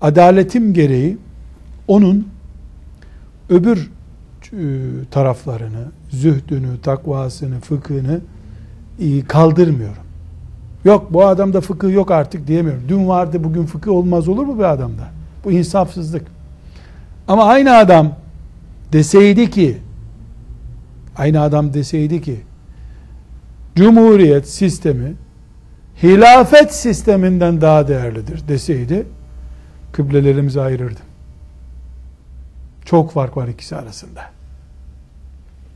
[0.00, 1.18] adaletim gereği
[1.88, 2.28] onun
[3.50, 3.90] öbür
[4.52, 4.58] e,
[5.10, 8.20] taraflarını, zühdünü, takvasını, fıkhını
[9.28, 10.02] kaldırmıyorum.
[10.84, 12.82] Yok bu adamda fıkıh yok artık diyemiyorum.
[12.88, 15.08] Dün vardı bugün fıkıh olmaz olur mu bir adamda?
[15.44, 16.26] Bu insafsızlık.
[17.28, 18.12] Ama aynı adam
[18.92, 19.78] deseydi ki
[21.16, 22.40] aynı adam deseydi ki
[23.76, 25.14] Cumhuriyet sistemi
[26.02, 29.06] hilafet sisteminden daha değerlidir deseydi
[29.92, 31.06] kıblelerimizi ayırırdım.
[32.84, 34.22] Çok fark var ikisi arasında.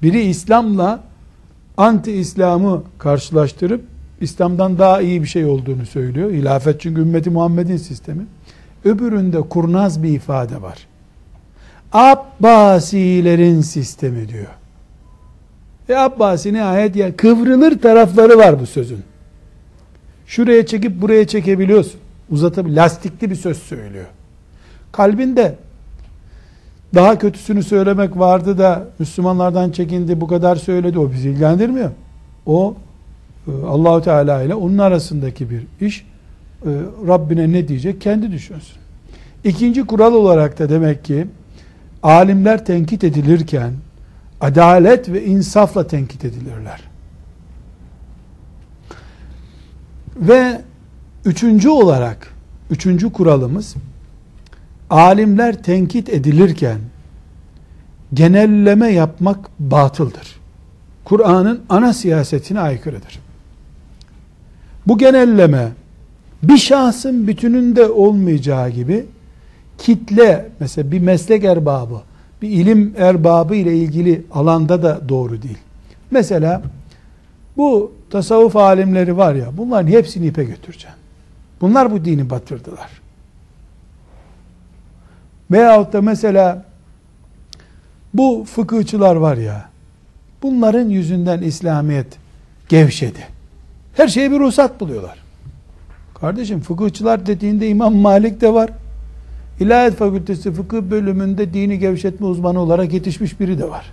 [0.03, 1.10] Biri İslam'la
[1.81, 3.85] anti İslam'ı karşılaştırıp
[4.21, 6.31] İslam'dan daha iyi bir şey olduğunu söylüyor.
[6.31, 8.27] Hilafet çünkü ümmeti Muhammed'in sistemi.
[8.85, 10.87] Öbüründe kurnaz bir ifade var.
[11.93, 14.47] Abbasilerin sistemi diyor.
[15.89, 19.03] E Abbasi nihayet ya kıvrılır tarafları var bu sözün.
[20.27, 22.01] Şuraya çekip buraya çekebiliyorsun.
[22.31, 24.07] Uzatıp lastikli bir söz söylüyor.
[24.93, 25.55] Kalbinde
[26.95, 31.91] daha kötüsünü söylemek vardı da Müslümanlardan çekindi bu kadar söyledi o bizi ilgilendirmiyor.
[32.47, 32.75] O
[33.49, 36.07] e, Allahu Teala ile onun arasındaki bir iş.
[36.67, 36.71] E,
[37.09, 38.77] Rabbine ne diyecek kendi düşünsün.
[39.45, 41.27] İkinci kural olarak da demek ki
[42.03, 43.73] alimler tenkit edilirken
[44.41, 46.81] adalet ve insafla tenkit edilirler.
[50.17, 50.61] Ve
[51.25, 52.35] üçüncü olarak
[52.71, 53.75] üçüncü kuralımız
[54.91, 56.79] alimler tenkit edilirken
[58.15, 60.41] genelleme yapmak batıldır.
[61.05, 63.19] Kur'an'ın ana siyasetine aykırıdır.
[64.87, 65.69] Bu genelleme
[66.43, 69.07] bir şahsın bütününde olmayacağı gibi
[69.79, 72.01] kitle mesela bir meslek erbabı,
[72.43, 75.59] bir ilim erbabı ile ilgili alanda da doğru değil.
[76.11, 76.63] Mesela
[77.57, 80.97] bu tasavvuf alimleri var ya bunların hepsini ipe götüreceğim.
[81.61, 82.91] Bunlar bu dini batırdılar.
[85.51, 86.65] Veyahut da mesela
[88.15, 89.69] bu fıkıhçılar var ya
[90.43, 92.07] bunların yüzünden İslamiyet
[92.69, 93.27] gevşedi.
[93.95, 95.19] Her şeye bir ruhsat buluyorlar.
[96.21, 98.71] Kardeşim fıkıhçılar dediğinde İmam Malik de var.
[99.61, 103.93] İlahiyat Fakültesi fıkıh bölümünde dini gevşetme uzmanı olarak yetişmiş biri de var.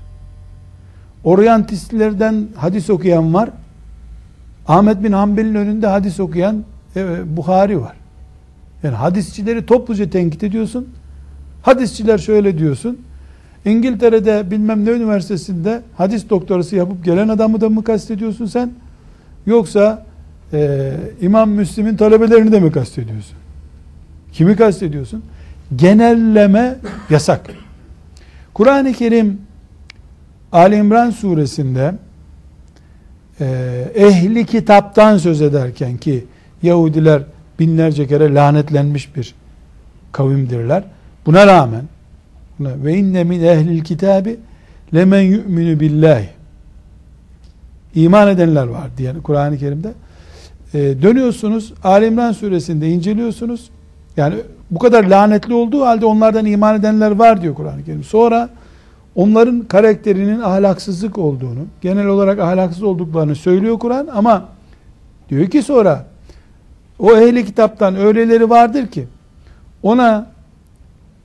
[1.24, 3.49] Oryantistlerden hadis okuyan var.
[4.68, 6.64] Ahmet bin Hanbel'in önünde hadis okuyan
[6.95, 7.95] evet, Buhari var.
[8.84, 10.88] Yani hadisçileri topluca tenkit ediyorsun.
[11.68, 12.97] Hadisçiler şöyle diyorsun.
[13.65, 18.72] İngiltere'de bilmem ne üniversitesinde hadis doktorası yapıp gelen adamı da mı kastediyorsun sen?
[19.45, 20.05] Yoksa
[20.53, 20.91] e,
[21.22, 23.38] İmam Müslim'in talebelerini de mi kastediyorsun?
[24.34, 25.24] Kimi kastediyorsun?
[25.76, 26.76] Genelleme
[27.09, 27.49] yasak.
[28.53, 29.41] Kur'an-ı Kerim
[30.51, 31.95] Ali İmran suresinde
[33.39, 33.45] e,
[33.95, 36.26] ehli kitaptan söz ederken ki
[36.63, 37.22] Yahudiler
[37.59, 39.36] binlerce kere lanetlenmiş bir
[40.11, 40.84] kavimdirler.
[41.28, 41.84] Buna rağmen
[42.60, 44.40] ve inne min ehlil kitabi
[44.94, 46.30] lemen yu'minu billahi.
[47.96, 49.92] İman edenler var diye Kur'an-ı Kerim'de.
[50.74, 53.70] E, dönüyorsunuz Ali İmran suresinde inceliyorsunuz.
[54.18, 54.36] Yani
[54.72, 58.04] bu kadar lanetli olduğu halde onlardan iman edenler var diyor Kur'an-ı Kerim.
[58.04, 58.50] Sonra
[59.16, 64.46] onların karakterinin ahlaksızlık olduğunu, genel olarak ahlaksız olduklarını söylüyor Kur'an ama
[65.30, 66.06] diyor ki sonra
[67.00, 69.08] o ehli kitaptan öyleleri vardır ki
[69.84, 70.37] ona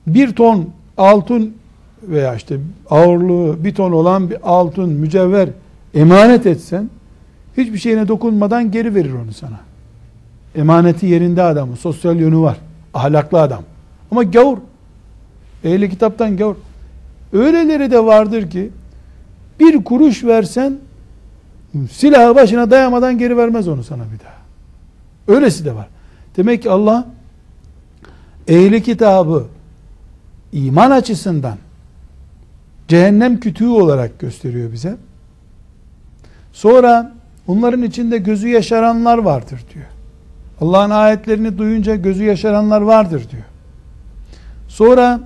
[0.07, 1.53] bir ton altın
[2.03, 2.57] veya işte
[2.89, 5.49] ağırlığı bir ton olan bir altın mücevher
[5.93, 6.89] emanet etsen
[7.57, 9.59] hiçbir şeyine dokunmadan geri verir onu sana.
[10.55, 12.57] Emaneti yerinde adamın sosyal yönü var.
[12.93, 13.63] Ahlaklı adam.
[14.11, 14.57] Ama gavur.
[15.63, 16.55] Ehli kitaptan gavur.
[17.33, 18.69] Öyleleri de vardır ki
[19.59, 20.77] bir kuruş versen
[21.91, 24.33] silahı başına dayamadan geri vermez onu sana bir daha.
[25.37, 25.87] Öylesi de var.
[26.37, 27.07] Demek ki Allah
[28.47, 29.45] ehli kitabı
[30.53, 31.57] iman açısından
[32.87, 34.95] cehennem kütüğü olarak gösteriyor bize.
[36.53, 37.11] Sonra
[37.47, 39.85] onların içinde gözü yaşaranlar vardır diyor.
[40.61, 43.43] Allah'ın ayetlerini duyunca gözü yaşaranlar vardır diyor.
[44.67, 45.19] Sonra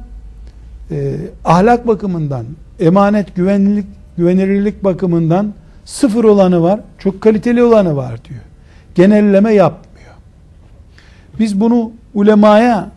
[0.91, 1.15] e,
[1.45, 2.45] ahlak bakımından,
[2.79, 3.85] emanet, güvenlik,
[4.17, 5.53] güvenilirlik bakımından
[5.85, 8.41] sıfır olanı var, çok kaliteli olanı var diyor.
[8.95, 10.15] Genelleme yapmıyor.
[11.39, 12.89] Biz bunu ulemaya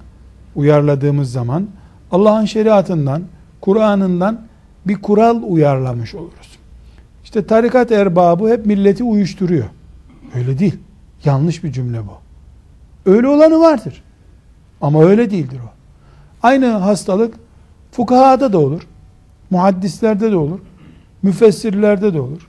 [0.55, 1.67] uyarladığımız zaman
[2.13, 3.23] Allah'ın şeriatından,
[3.61, 4.41] Kur'an'ından
[4.87, 6.59] bir kural uyarlamış oluruz.
[7.25, 9.67] İşte tarikat erbabı hep milleti uyuşturuyor.
[10.35, 10.79] Öyle değil.
[11.25, 12.13] Yanlış bir cümle bu.
[13.11, 14.03] Öyle olanı vardır.
[14.81, 15.71] Ama öyle değildir o.
[16.43, 17.35] Aynı hastalık
[17.93, 18.83] fukahada da olur.
[19.51, 20.61] Muhaddislerde de olur.
[21.23, 22.49] Müfessirlerde de olur.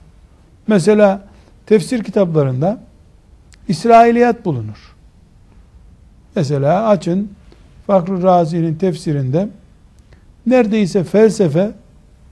[0.66, 1.28] Mesela
[1.66, 2.80] tefsir kitaplarında
[3.68, 4.96] İsrailiyat bulunur.
[6.36, 7.30] Mesela açın
[7.92, 9.48] Fakr Razi'nin tefsirinde
[10.46, 11.70] neredeyse felsefe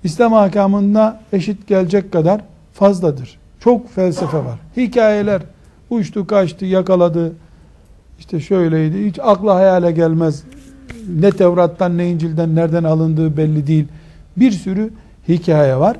[0.05, 2.41] İslam ahkamına eşit gelecek kadar
[2.73, 3.39] fazladır.
[3.61, 4.59] Çok felsefe var.
[4.77, 5.43] Hikayeler
[5.91, 7.33] uçtu kaçtı yakaladı.
[8.19, 9.07] İşte şöyleydi.
[9.07, 10.43] Hiç akla hayale gelmez.
[11.21, 13.87] Ne Tevrat'tan ne İncil'den nereden alındığı belli değil.
[14.37, 14.91] Bir sürü
[15.29, 15.97] hikaye var.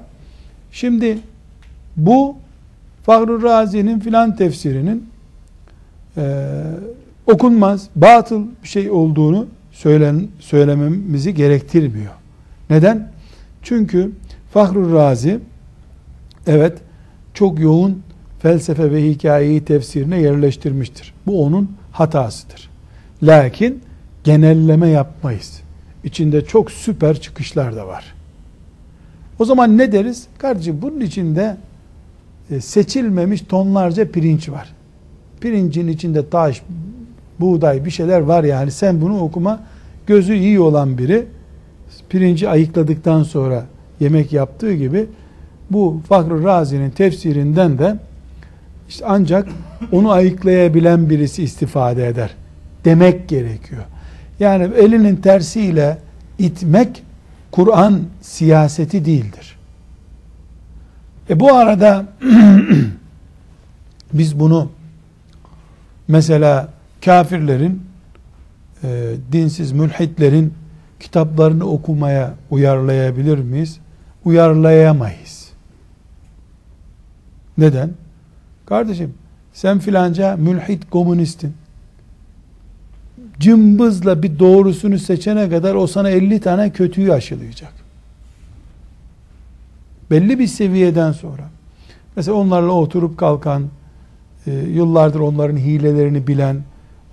[0.73, 1.19] Şimdi
[1.97, 2.37] bu
[3.03, 5.09] Fahru Razi'nin filan tefsirinin
[6.17, 6.47] e,
[7.33, 12.13] okunmaz, batıl bir şey olduğunu söylen, söylememizi gerektirmiyor.
[12.71, 13.13] Neden?
[13.63, 14.13] Çünkü
[14.53, 15.39] Fahrur Razi
[16.47, 16.79] evet
[17.35, 18.03] çok yoğun
[18.39, 21.15] felsefe ve hikayeyi tefsirine yerleştirmiştir.
[21.27, 22.71] Bu onun hatasıdır.
[23.23, 23.83] Lakin
[24.25, 25.61] genelleme yapmayız.
[26.05, 28.15] İçinde çok süper çıkışlar da var.
[29.39, 30.27] O zaman ne deriz?
[30.39, 31.57] Kardeşim bunun içinde
[32.51, 34.73] e, seçilmemiş tonlarca pirinç var.
[35.41, 36.63] Pirincin içinde taş,
[37.41, 39.61] buğday bir şeyler var yani sen bunu okuma
[40.07, 41.27] gözü iyi olan biri
[42.09, 43.67] pirinci ayıkladıktan sonra
[44.01, 45.07] yemek yaptığı gibi
[45.71, 47.97] bu Fahru Razi'nin tefsirinden de
[48.89, 49.49] işte ancak
[49.93, 52.31] onu ayıklayabilen birisi istifade eder
[52.85, 53.83] demek gerekiyor.
[54.41, 55.99] Yani elinin tersiyle
[56.39, 57.03] itmek
[57.51, 59.57] Kur'an siyaseti değildir.
[61.31, 62.07] E bu arada
[64.13, 64.71] biz bunu
[66.09, 66.69] mesela
[67.05, 67.83] kafirlerin
[68.85, 70.55] e, dinsiz mülhitlerin
[71.01, 73.79] kitaplarını okumaya uyarlayabilir miyiz?
[74.25, 75.51] Uyarlayamayız.
[77.59, 77.91] Neden?
[78.67, 79.15] Kardeşim
[79.53, 81.55] sen filanca mülhit komünistin.
[83.41, 87.73] Cımbızla bir doğrusunu seçene kadar o sana 50 tane kötüyü aşılayacak.
[90.11, 91.43] Belli bir seviyeden sonra.
[92.17, 93.69] Mesela onlarla oturup kalkan,
[94.47, 96.63] e, yıllardır onların hilelerini bilen,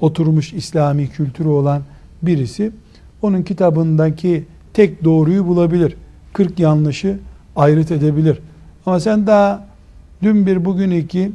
[0.02, 1.82] oturmuş İslami kültürü olan
[2.22, 2.72] birisi,
[3.22, 5.96] onun kitabındaki tek doğruyu bulabilir.
[6.34, 7.20] 40 yanlışı
[7.56, 8.40] ayrıt edebilir.
[8.86, 9.68] Ama sen daha
[10.24, 11.32] dün bir bugün iki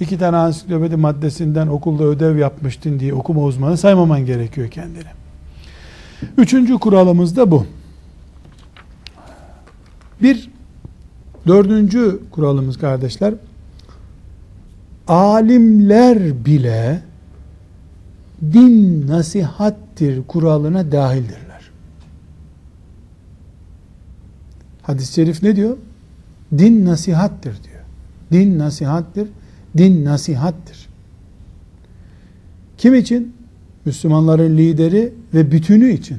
[0.00, 5.08] iki tane ansiklopedi maddesinden okulda ödev yapmıştın diye okuma uzmanı saymaman gerekiyor kendini.
[6.38, 7.66] Üçüncü kuralımız da bu.
[10.22, 10.50] Bir,
[11.46, 13.34] dördüncü kuralımız kardeşler,
[15.08, 17.02] alimler bile
[18.42, 21.70] din nasihattir kuralına dahildirler.
[24.82, 25.76] Hadis-i şerif ne diyor?
[26.58, 27.84] Din nasihattir diyor.
[28.32, 29.28] Din nasihattir
[29.76, 30.88] Din nasihattir.
[32.78, 33.34] Kim için?
[33.84, 36.18] Müslümanların lideri ve bütünü için.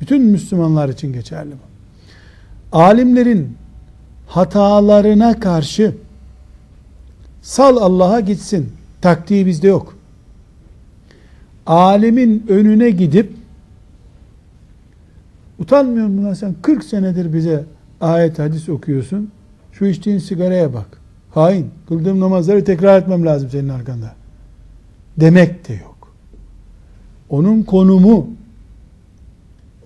[0.00, 1.68] Bütün Müslümanlar için geçerli bu.
[2.78, 3.56] Alimlerin
[4.26, 5.94] hatalarına karşı
[7.42, 8.72] sal Allah'a gitsin.
[9.00, 9.97] Taktiği bizde yok.
[11.68, 13.32] Alimin önüne gidip
[15.58, 17.64] utanmıyor musun sen 40 senedir bize
[18.00, 19.30] ayet hadis okuyorsun.
[19.72, 20.86] Şu içtiğin sigaraya bak.
[21.30, 21.70] Hain.
[21.88, 24.14] Kıldığım namazları tekrar etmem lazım senin arkanda.
[25.20, 26.14] Demek de yok.
[27.30, 28.30] Onun konumu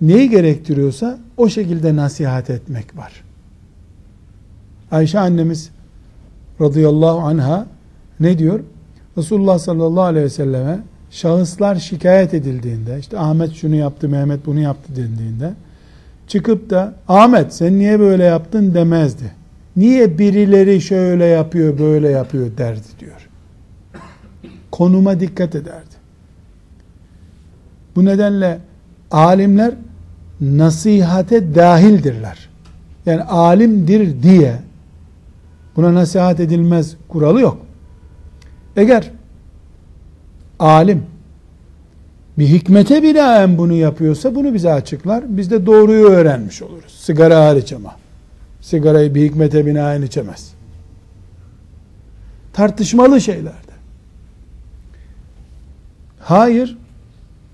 [0.01, 3.25] neyi gerektiriyorsa o şekilde nasihat etmek var.
[4.91, 5.71] Ayşe annemiz
[6.61, 7.67] radıyallahu anha
[8.21, 8.61] ne diyor?
[9.19, 10.81] Resulullah sallallahu aleyhi ve selleme
[11.13, 15.53] şahıslar şikayet edildiğinde işte Ahmet şunu yaptı, Mehmet bunu yaptı dendiğinde
[16.27, 19.33] çıkıp da Ahmet sen niye böyle yaptın demezdi.
[19.77, 23.29] Niye birileri şöyle yapıyor, böyle yapıyor derdi diyor.
[24.71, 25.95] Konuma dikkat ederdi.
[27.97, 28.59] Bu nedenle
[29.11, 29.75] alimler
[30.41, 32.49] nasihate dahildirler.
[33.07, 34.55] Yani alimdir diye
[35.77, 37.59] buna nasihat edilmez kuralı yok.
[38.77, 39.11] Eğer
[40.63, 41.03] alim
[42.39, 45.25] bir hikmete binaen bunu yapıyorsa bunu bize açıklar.
[45.29, 46.93] Biz de doğruyu öğrenmiş oluruz.
[46.99, 47.97] Sigara hariç ama
[48.61, 50.53] sigarayı bir hikmete binaen içemez.
[52.53, 53.73] Tartışmalı şeylerde.
[56.21, 56.79] Hayır,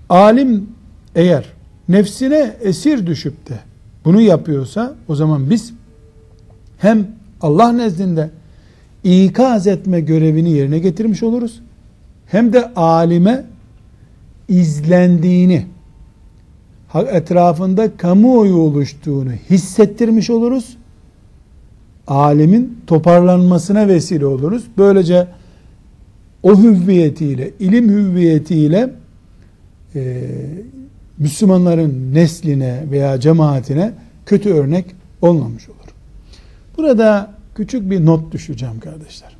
[0.09, 0.69] alim
[1.15, 1.45] eğer
[1.89, 3.59] nefsine esir düşüp de
[4.05, 5.73] bunu yapıyorsa o zaman biz
[6.77, 7.07] hem
[7.41, 8.29] Allah nezdinde
[9.03, 11.61] ikaz etme görevini yerine getirmiş oluruz.
[12.31, 13.45] Hem de alime
[14.47, 15.65] izlendiğini,
[16.93, 20.77] etrafında kamuoyu oluştuğunu hissettirmiş oluruz
[22.09, 24.63] alemin toparlanmasına vesile oluruz.
[24.77, 25.27] Böylece
[26.43, 28.89] o hüviyetiyle, ilim hüviyetiyle
[29.95, 30.21] e,
[31.17, 33.93] Müslümanların nesline veya cemaatine
[34.25, 34.85] kötü örnek
[35.21, 35.77] olmamış olur.
[36.77, 39.37] Burada küçük bir not düşeceğim kardeşler.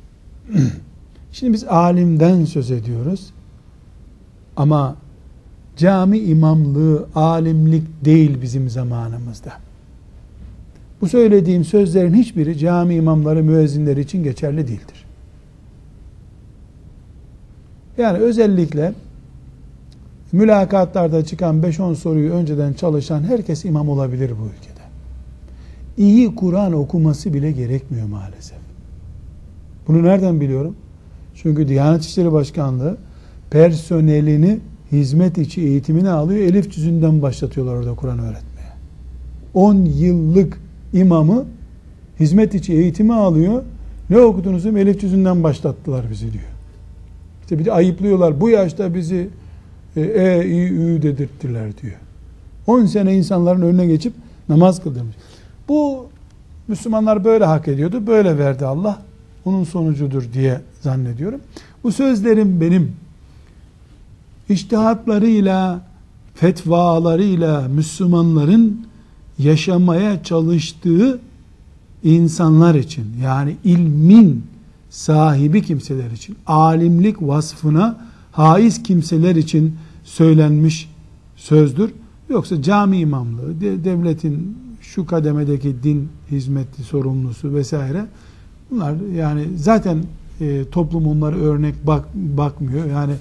[1.32, 3.30] Şimdi biz alimden söz ediyoruz.
[4.56, 4.96] Ama
[5.76, 9.52] cami imamlığı alimlik değil bizim zamanımızda.
[11.00, 15.04] Bu söylediğim sözlerin hiçbiri cami imamları, müezzinleri için geçerli değildir.
[17.98, 18.92] Yani özellikle
[20.32, 24.80] mülakatlarda çıkan 5-10 soruyu önceden çalışan herkes imam olabilir bu ülkede.
[25.96, 28.58] İyi Kur'an okuması bile gerekmiyor maalesef.
[29.88, 30.76] Bunu nereden biliyorum?
[31.42, 32.96] Çünkü Diyanet İşleri Başkanlığı
[33.50, 34.60] personelini
[34.92, 36.40] hizmet içi eğitimini alıyor.
[36.40, 38.72] Elif cüzünden başlatıyorlar orada Kur'an öğretmeye.
[39.54, 40.60] 10 yıllık
[40.92, 41.44] imamı
[42.20, 43.62] hizmet içi eğitimi alıyor.
[44.10, 44.66] Ne okudunuz?
[44.66, 46.44] Elif yüzünden başlattılar bizi diyor.
[47.42, 48.40] İşte bir de ayıplıyorlar.
[48.40, 49.28] Bu yaşta bizi
[49.96, 51.96] e, e i, ü dedirttiler diyor.
[52.66, 54.12] 10 sene insanların önüne geçip
[54.48, 55.16] namaz kıldırmış.
[55.68, 56.06] Bu
[56.68, 58.06] Müslümanlar böyle hak ediyordu.
[58.06, 59.09] Böyle verdi Allah.
[59.50, 61.40] Onun sonucudur diye zannediyorum.
[61.84, 62.92] Bu sözlerim benim
[64.48, 65.86] iştihatlarıyla,
[66.34, 68.86] fetvalarıyla Müslümanların
[69.38, 71.20] yaşamaya çalıştığı
[72.04, 74.44] insanlar için yani ilmin
[74.90, 80.90] sahibi kimseler için alimlik vasfına haiz kimseler için söylenmiş
[81.36, 81.90] sözdür.
[82.28, 88.06] Yoksa cami imamlığı, devletin şu kademedeki din hizmeti sorumlusu vesaire
[88.70, 90.04] bunlar yani zaten
[90.40, 92.86] e, toplum onları örnek bak, bakmıyor.
[92.86, 93.14] Yani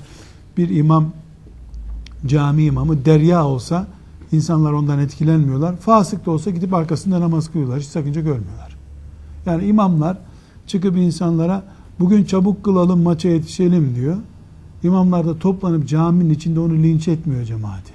[0.58, 1.06] bir imam
[2.26, 3.88] cami imamı derya olsa
[4.32, 5.76] insanlar ondan etkilenmiyorlar.
[5.76, 7.80] Fasık da olsa gidip arkasında namaz kılıyorlar.
[7.80, 8.76] Hiç sakınca görmüyorlar.
[9.45, 10.18] Yani imamlar
[10.68, 11.64] çıkıp insanlara
[12.00, 14.18] bugün çabuk kılalım maça yetişelim diyor.
[14.84, 17.93] İmamlar da toplanıp caminin içinde onu linç etmiyor cemaati.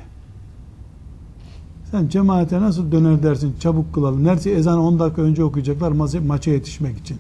[1.90, 4.24] Sen cemaate nasıl döner dersin çabuk kılalım.
[4.24, 7.18] Neredeyse ezanı 10 dakika önce okuyacaklar maça yetişmek için.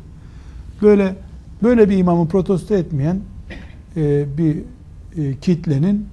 [0.82, 1.16] Böyle
[1.62, 3.20] böyle bir imamı protesto etmeyen
[3.96, 4.56] e, bir
[5.16, 6.06] e, kitlenin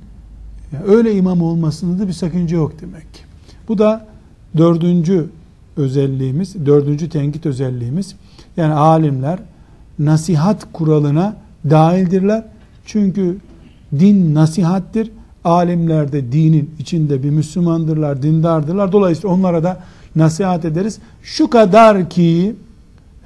[0.74, 3.22] yani öyle imam olmasında da bir sakınca yok demek ki.
[3.68, 4.08] Bu da
[4.58, 5.30] dördüncü
[5.78, 8.16] özelliğimiz, dördüncü tenkit özelliğimiz.
[8.58, 9.40] Yani alimler
[10.00, 11.38] nasihat kuralına
[11.70, 12.44] dahildirler.
[12.86, 13.38] Çünkü
[14.00, 15.12] din nasihattir.
[15.44, 18.92] Alimler de dinin içinde bir Müslümandırlar, dindardırlar.
[18.92, 19.84] Dolayısıyla onlara da
[20.16, 21.00] nasihat ederiz.
[21.24, 22.56] Şu kadar ki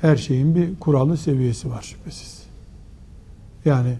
[0.01, 2.43] her şeyin bir kuralı seviyesi var şüphesiz.
[3.65, 3.93] Yani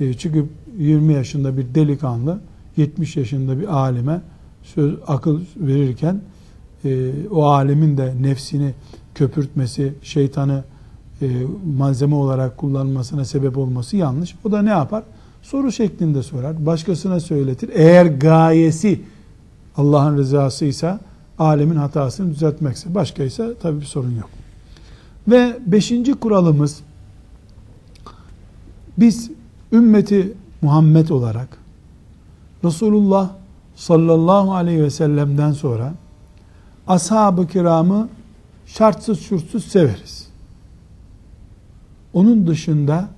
[0.00, 2.40] e, çıkıp 20 yaşında bir delikanlı
[2.76, 4.20] 70 yaşında bir alime
[4.62, 6.20] söz akıl verirken
[6.84, 8.74] e, o alimin de nefsini
[9.14, 10.64] köpürtmesi, şeytanı
[11.22, 11.26] e,
[11.78, 14.34] malzeme olarak kullanmasına sebep olması yanlış.
[14.44, 15.02] O da ne yapar?
[15.42, 16.66] Soru şeklinde sorar.
[16.66, 17.70] Başkasına söyletir.
[17.74, 19.00] Eğer gayesi
[19.76, 21.00] Allah'ın rızasıysa
[21.38, 22.94] alemin hatasını düzeltmekse.
[22.94, 24.30] Başkaysa tabii bir sorun yok.
[25.28, 26.80] Ve beşinci kuralımız
[28.98, 29.30] biz
[29.72, 31.58] ümmeti Muhammed olarak
[32.64, 33.30] Resulullah
[33.76, 35.94] sallallahu aleyhi ve sellem'den sonra
[36.86, 38.08] ashab-ı kiramı
[38.66, 40.28] şartsız şurtsuz severiz.
[42.12, 43.08] Onun dışında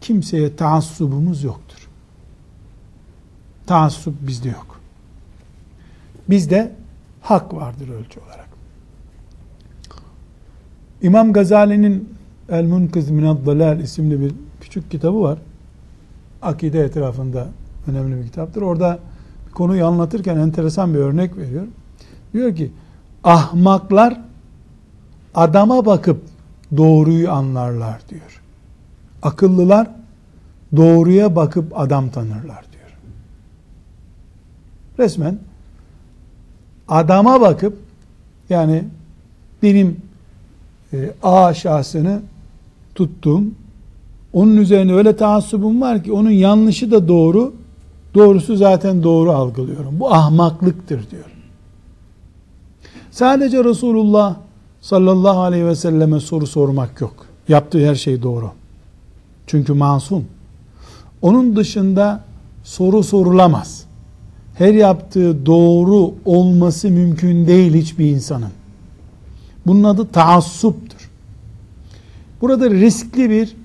[0.00, 1.88] kimseye taassubumuz yoktur.
[3.66, 4.80] Taassup bizde yok.
[6.28, 6.76] Bizde
[7.22, 8.49] hak vardır ölçü olarak.
[11.02, 12.08] İmam Gazali'nin
[12.48, 15.38] El Munkiz Minad Dalal isimli bir küçük kitabı var.
[16.42, 17.46] Akide etrafında
[17.86, 18.62] önemli bir kitaptır.
[18.62, 18.98] Orada
[19.54, 21.66] konuyu anlatırken enteresan bir örnek veriyor.
[22.32, 22.72] Diyor ki
[23.24, 24.20] ahmaklar
[25.34, 26.22] adama bakıp
[26.76, 28.42] doğruyu anlarlar diyor.
[29.22, 29.90] Akıllılar
[30.76, 32.98] doğruya bakıp adam tanırlar diyor.
[34.98, 35.38] Resmen
[36.88, 37.78] adama bakıp
[38.50, 38.84] yani
[39.62, 40.09] benim
[40.92, 42.22] e, A şahsını
[42.94, 43.54] tuttum.
[44.32, 47.52] Onun üzerine öyle taassubum var ki onun yanlışı da doğru,
[48.14, 50.00] doğrusu zaten doğru algılıyorum.
[50.00, 51.24] Bu ahmaklıktır diyor.
[53.10, 54.36] Sadece Resulullah
[54.80, 57.14] sallallahu aleyhi ve selleme soru sormak yok.
[57.48, 58.50] Yaptığı her şey doğru.
[59.46, 60.24] Çünkü masum.
[61.22, 62.24] Onun dışında
[62.64, 63.84] soru sorulamaz.
[64.54, 68.50] Her yaptığı doğru olması mümkün değil hiçbir insanın.
[69.70, 71.10] Bunun adı taassuptur.
[72.40, 73.56] Burada riskli bir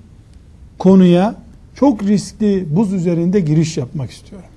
[0.78, 1.34] konuya
[1.74, 4.48] çok riskli buz üzerinde giriş yapmak istiyorum.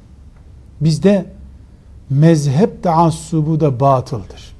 [0.82, 1.26] Bizde
[2.10, 4.56] mezhep taassubu da batıldır.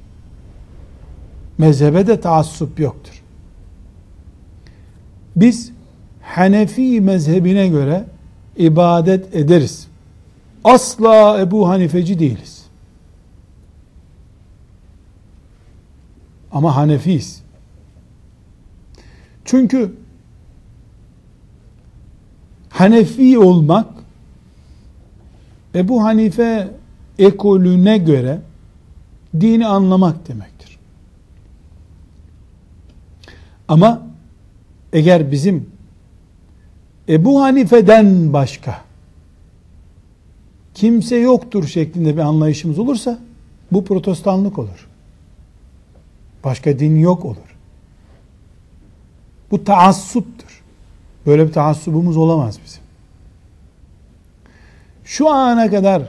[1.58, 3.22] Mezhebe de taassup yoktur.
[5.36, 5.72] Biz
[6.22, 8.04] Hanefi mezhebine göre
[8.56, 9.86] ibadet ederiz.
[10.64, 12.59] Asla Ebu Hanifeci değiliz.
[16.52, 17.42] Ama Hanefiyiz.
[19.44, 19.94] Çünkü
[22.70, 23.86] Hanefi olmak
[25.74, 26.68] Ebu Hanife
[27.18, 28.40] ekolüne göre
[29.40, 30.78] dini anlamak demektir.
[33.68, 34.06] Ama
[34.92, 35.70] eğer bizim
[37.08, 38.80] Ebu Hanife'den başka
[40.74, 43.18] kimse yoktur şeklinde bir anlayışımız olursa
[43.72, 44.89] bu protestanlık olur.
[46.44, 47.56] Başka din yok olur.
[49.50, 50.62] Bu taassuptur.
[51.26, 52.82] Böyle bir taassubumuz olamaz bizim.
[55.04, 56.02] Şu ana kadar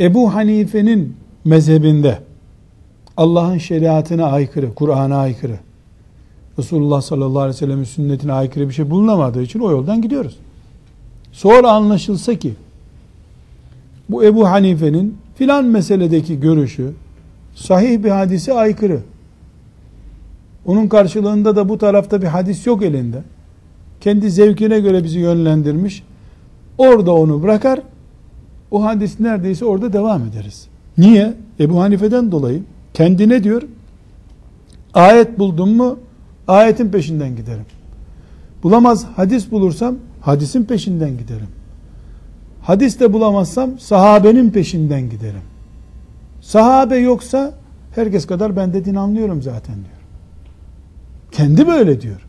[0.00, 2.18] Ebu Hanife'nin mezhebinde
[3.16, 5.58] Allah'ın şeriatına aykırı, Kur'an'a aykırı
[6.58, 10.36] Resulullah sallallahu aleyhi ve sellem'in sünnetine aykırı bir şey bulunamadığı için o yoldan gidiyoruz.
[11.32, 12.54] Sonra anlaşılsa ki
[14.08, 16.92] bu Ebu Hanife'nin filan meseledeki görüşü
[17.58, 19.00] sahih bir hadise aykırı.
[20.66, 23.22] Onun karşılığında da bu tarafta bir hadis yok elinde.
[24.00, 26.02] Kendi zevkine göre bizi yönlendirmiş.
[26.78, 27.80] Orada onu bırakar.
[28.70, 30.68] O hadis neredeyse orada devam ederiz.
[30.98, 31.34] Niye?
[31.60, 32.62] Ebu Hanife'den dolayı.
[32.94, 33.62] Kendine diyor.
[34.94, 35.98] Ayet buldum mu
[36.48, 37.66] ayetin peşinden giderim.
[38.62, 41.48] Bulamaz hadis bulursam hadisin peşinden giderim.
[42.62, 45.47] Hadis de bulamazsam sahabenin peşinden giderim.
[46.48, 47.54] Sahabe yoksa
[47.94, 49.98] herkes kadar ben de din anlıyorum zaten diyor.
[51.32, 52.26] Kendi böyle diyor.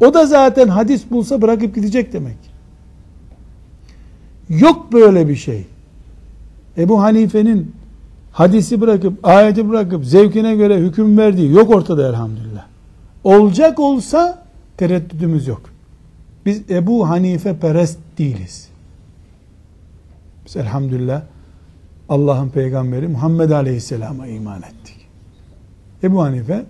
[0.00, 2.36] O da zaten hadis bulsa bırakıp gidecek demek.
[4.48, 5.66] Yok böyle bir şey.
[6.78, 7.74] Ebu Hanife'nin
[8.32, 12.66] hadisi bırakıp, ayeti bırakıp zevkine göre hüküm verdiği yok ortada elhamdülillah.
[13.24, 14.44] Olacak olsa
[14.76, 15.62] tereddüdümüz yok.
[16.46, 18.68] Biz Ebu Hanife perest değiliz.
[20.46, 21.22] Biz elhamdülillah
[22.08, 24.96] Allah'ın peygamberi Muhammed Aleyhisselam'a iman ettik.
[26.02, 26.64] Ebu Hanife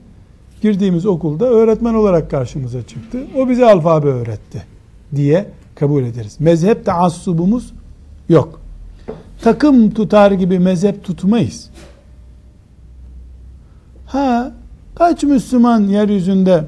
[0.63, 3.19] girdiğimiz okulda öğretmen olarak karşımıza çıktı.
[3.39, 4.63] O bize alfabe öğretti
[5.15, 6.37] diye kabul ederiz.
[6.41, 7.73] Mezhep taassubumuz
[8.29, 8.61] yok.
[9.43, 11.71] Takım tutar gibi mezhep tutmayız.
[14.07, 14.53] Ha
[14.95, 16.65] kaç Müslüman yeryüzünde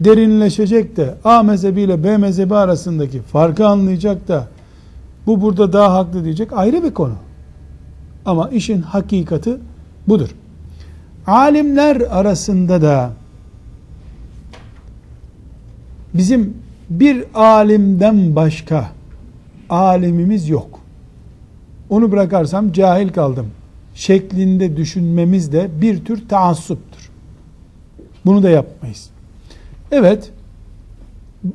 [0.00, 4.48] derinleşecek de A mezhebi ile B mezhebi arasındaki farkı anlayacak da
[5.26, 7.14] bu burada daha haklı diyecek ayrı bir konu.
[8.28, 9.56] Ama işin hakikati
[10.08, 10.28] budur.
[11.26, 13.12] Alimler arasında da
[16.14, 16.56] bizim
[16.90, 18.88] bir alimden başka
[19.70, 20.80] alimimiz yok.
[21.90, 23.46] Onu bırakarsam cahil kaldım
[23.94, 27.10] şeklinde düşünmemiz de bir tür taassuptur.
[28.26, 29.10] Bunu da yapmayız.
[29.92, 30.30] Evet,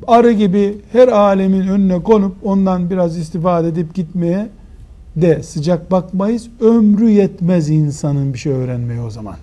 [0.06, 4.48] arı gibi her alemin önüne konup ondan biraz istifade edip gitmeye
[5.16, 6.48] de sıcak bakmayız.
[6.60, 9.36] Ömrü yetmez insanın bir şey öğrenmeye o zaman.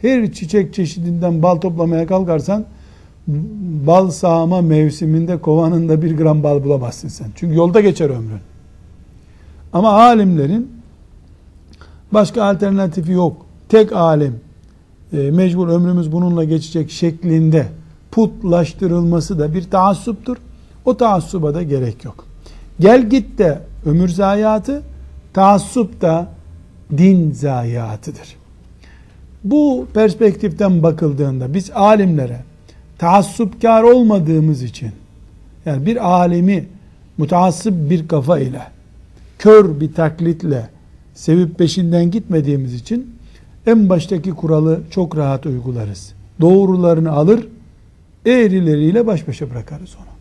[0.00, 2.64] Her çiçek çeşidinden bal toplamaya kalkarsan
[3.86, 7.26] bal sağma mevsiminde kovanında bir gram bal bulamazsın sen.
[7.36, 8.40] Çünkü yolda geçer ömrün.
[9.72, 10.70] Ama alimlerin
[12.12, 13.46] başka alternatifi yok.
[13.68, 14.40] Tek alim
[15.12, 17.66] e, mecbur ömrümüz bununla geçecek şeklinde
[18.10, 20.36] putlaştırılması da bir taassuptur.
[20.84, 22.24] O taassuba da gerek yok.
[22.80, 24.82] Gel git de ömür zayiatı,
[25.32, 26.28] taassup da
[26.96, 28.36] din zayiatıdır.
[29.44, 32.40] Bu perspektiften bakıldığında biz alimlere
[32.98, 34.90] taassupkar olmadığımız için
[35.66, 36.66] yani bir alimi
[37.18, 38.62] mutaassıp bir kafa ile
[39.38, 40.68] kör bir taklitle
[41.14, 43.14] sevip peşinden gitmediğimiz için
[43.66, 46.12] en baştaki kuralı çok rahat uygularız.
[46.40, 47.48] Doğrularını alır,
[48.26, 50.14] eğrileriyle baş başa bırakarız onu.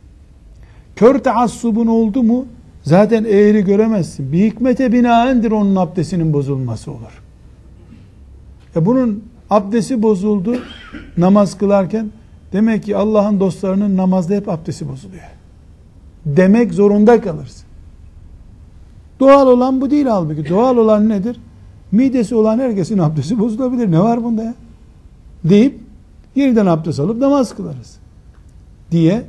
[0.95, 2.45] Kör taassubun oldu mu
[2.83, 4.31] zaten eğri göremezsin.
[4.31, 7.21] Bir hikmete binaendir onun abdestinin bozulması olur.
[8.75, 10.55] E bunun abdesti bozuldu
[11.17, 12.11] namaz kılarken
[12.53, 15.23] demek ki Allah'ın dostlarının namazda hep abdesti bozuluyor.
[16.25, 17.65] Demek zorunda kalırsın.
[19.19, 20.49] Doğal olan bu değil halbuki.
[20.49, 21.39] Doğal olan nedir?
[21.91, 23.91] Midesi olan herkesin abdesti bozulabilir.
[23.91, 24.53] Ne var bunda ya?
[25.43, 25.79] Deyip
[26.35, 27.97] yeniden abdest alıp namaz kılarız.
[28.91, 29.23] Diye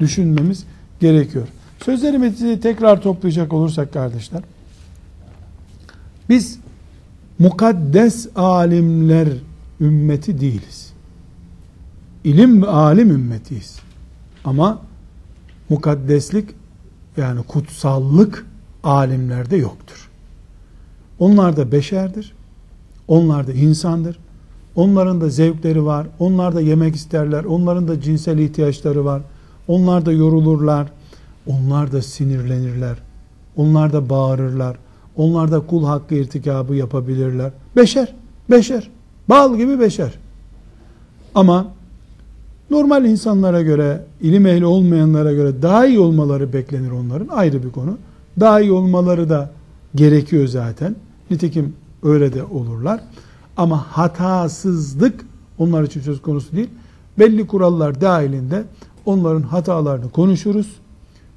[0.00, 0.64] düşünmemiz
[1.00, 1.48] gerekiyor.
[1.86, 4.42] Sözlerimizi tekrar toplayacak olursak kardeşler.
[6.28, 6.58] Biz
[7.38, 9.28] mukaddes alimler
[9.80, 10.92] ümmeti değiliz.
[12.24, 13.78] İlim ve alim ümmetiyiz.
[14.44, 14.82] Ama
[15.68, 16.48] mukaddeslik
[17.16, 18.46] yani kutsallık
[18.84, 20.10] alimlerde yoktur.
[21.18, 22.32] Onlar da beşerdir.
[23.08, 24.18] Onlar da insandır.
[24.74, 26.06] Onların da zevkleri var.
[26.18, 27.44] Onlar da yemek isterler.
[27.44, 29.22] Onların da cinsel ihtiyaçları var.
[29.68, 30.95] Onlar da yorulurlar.
[31.46, 32.96] Onlar da sinirlenirler.
[33.56, 34.76] Onlar da bağırırlar.
[35.16, 37.52] Onlar da kul hakkı irtikabı yapabilirler.
[37.76, 38.14] Beşer.
[38.50, 38.90] Beşer.
[39.28, 40.14] Bal gibi beşer.
[41.34, 41.66] Ama
[42.70, 47.28] normal insanlara göre, ilim ehli olmayanlara göre daha iyi olmaları beklenir onların.
[47.28, 47.98] Ayrı bir konu.
[48.40, 49.50] Daha iyi olmaları da
[49.94, 50.96] gerekiyor zaten.
[51.30, 53.00] Nitekim öyle de olurlar.
[53.56, 55.26] Ama hatasızlık
[55.58, 56.70] onlar için söz konusu değil.
[57.18, 58.64] Belli kurallar dahilinde
[59.06, 60.76] onların hatalarını konuşuruz.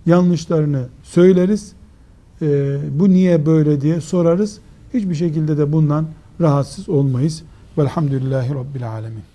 [0.05, 1.73] Yanlışlarını söyleriz.
[2.41, 4.59] Ee, bu niye böyle diye sorarız.
[4.93, 6.07] Hiçbir şekilde de bundan
[6.41, 7.43] rahatsız olmayız.
[7.77, 9.28] Velhamdülillahi Rabbil Alemin.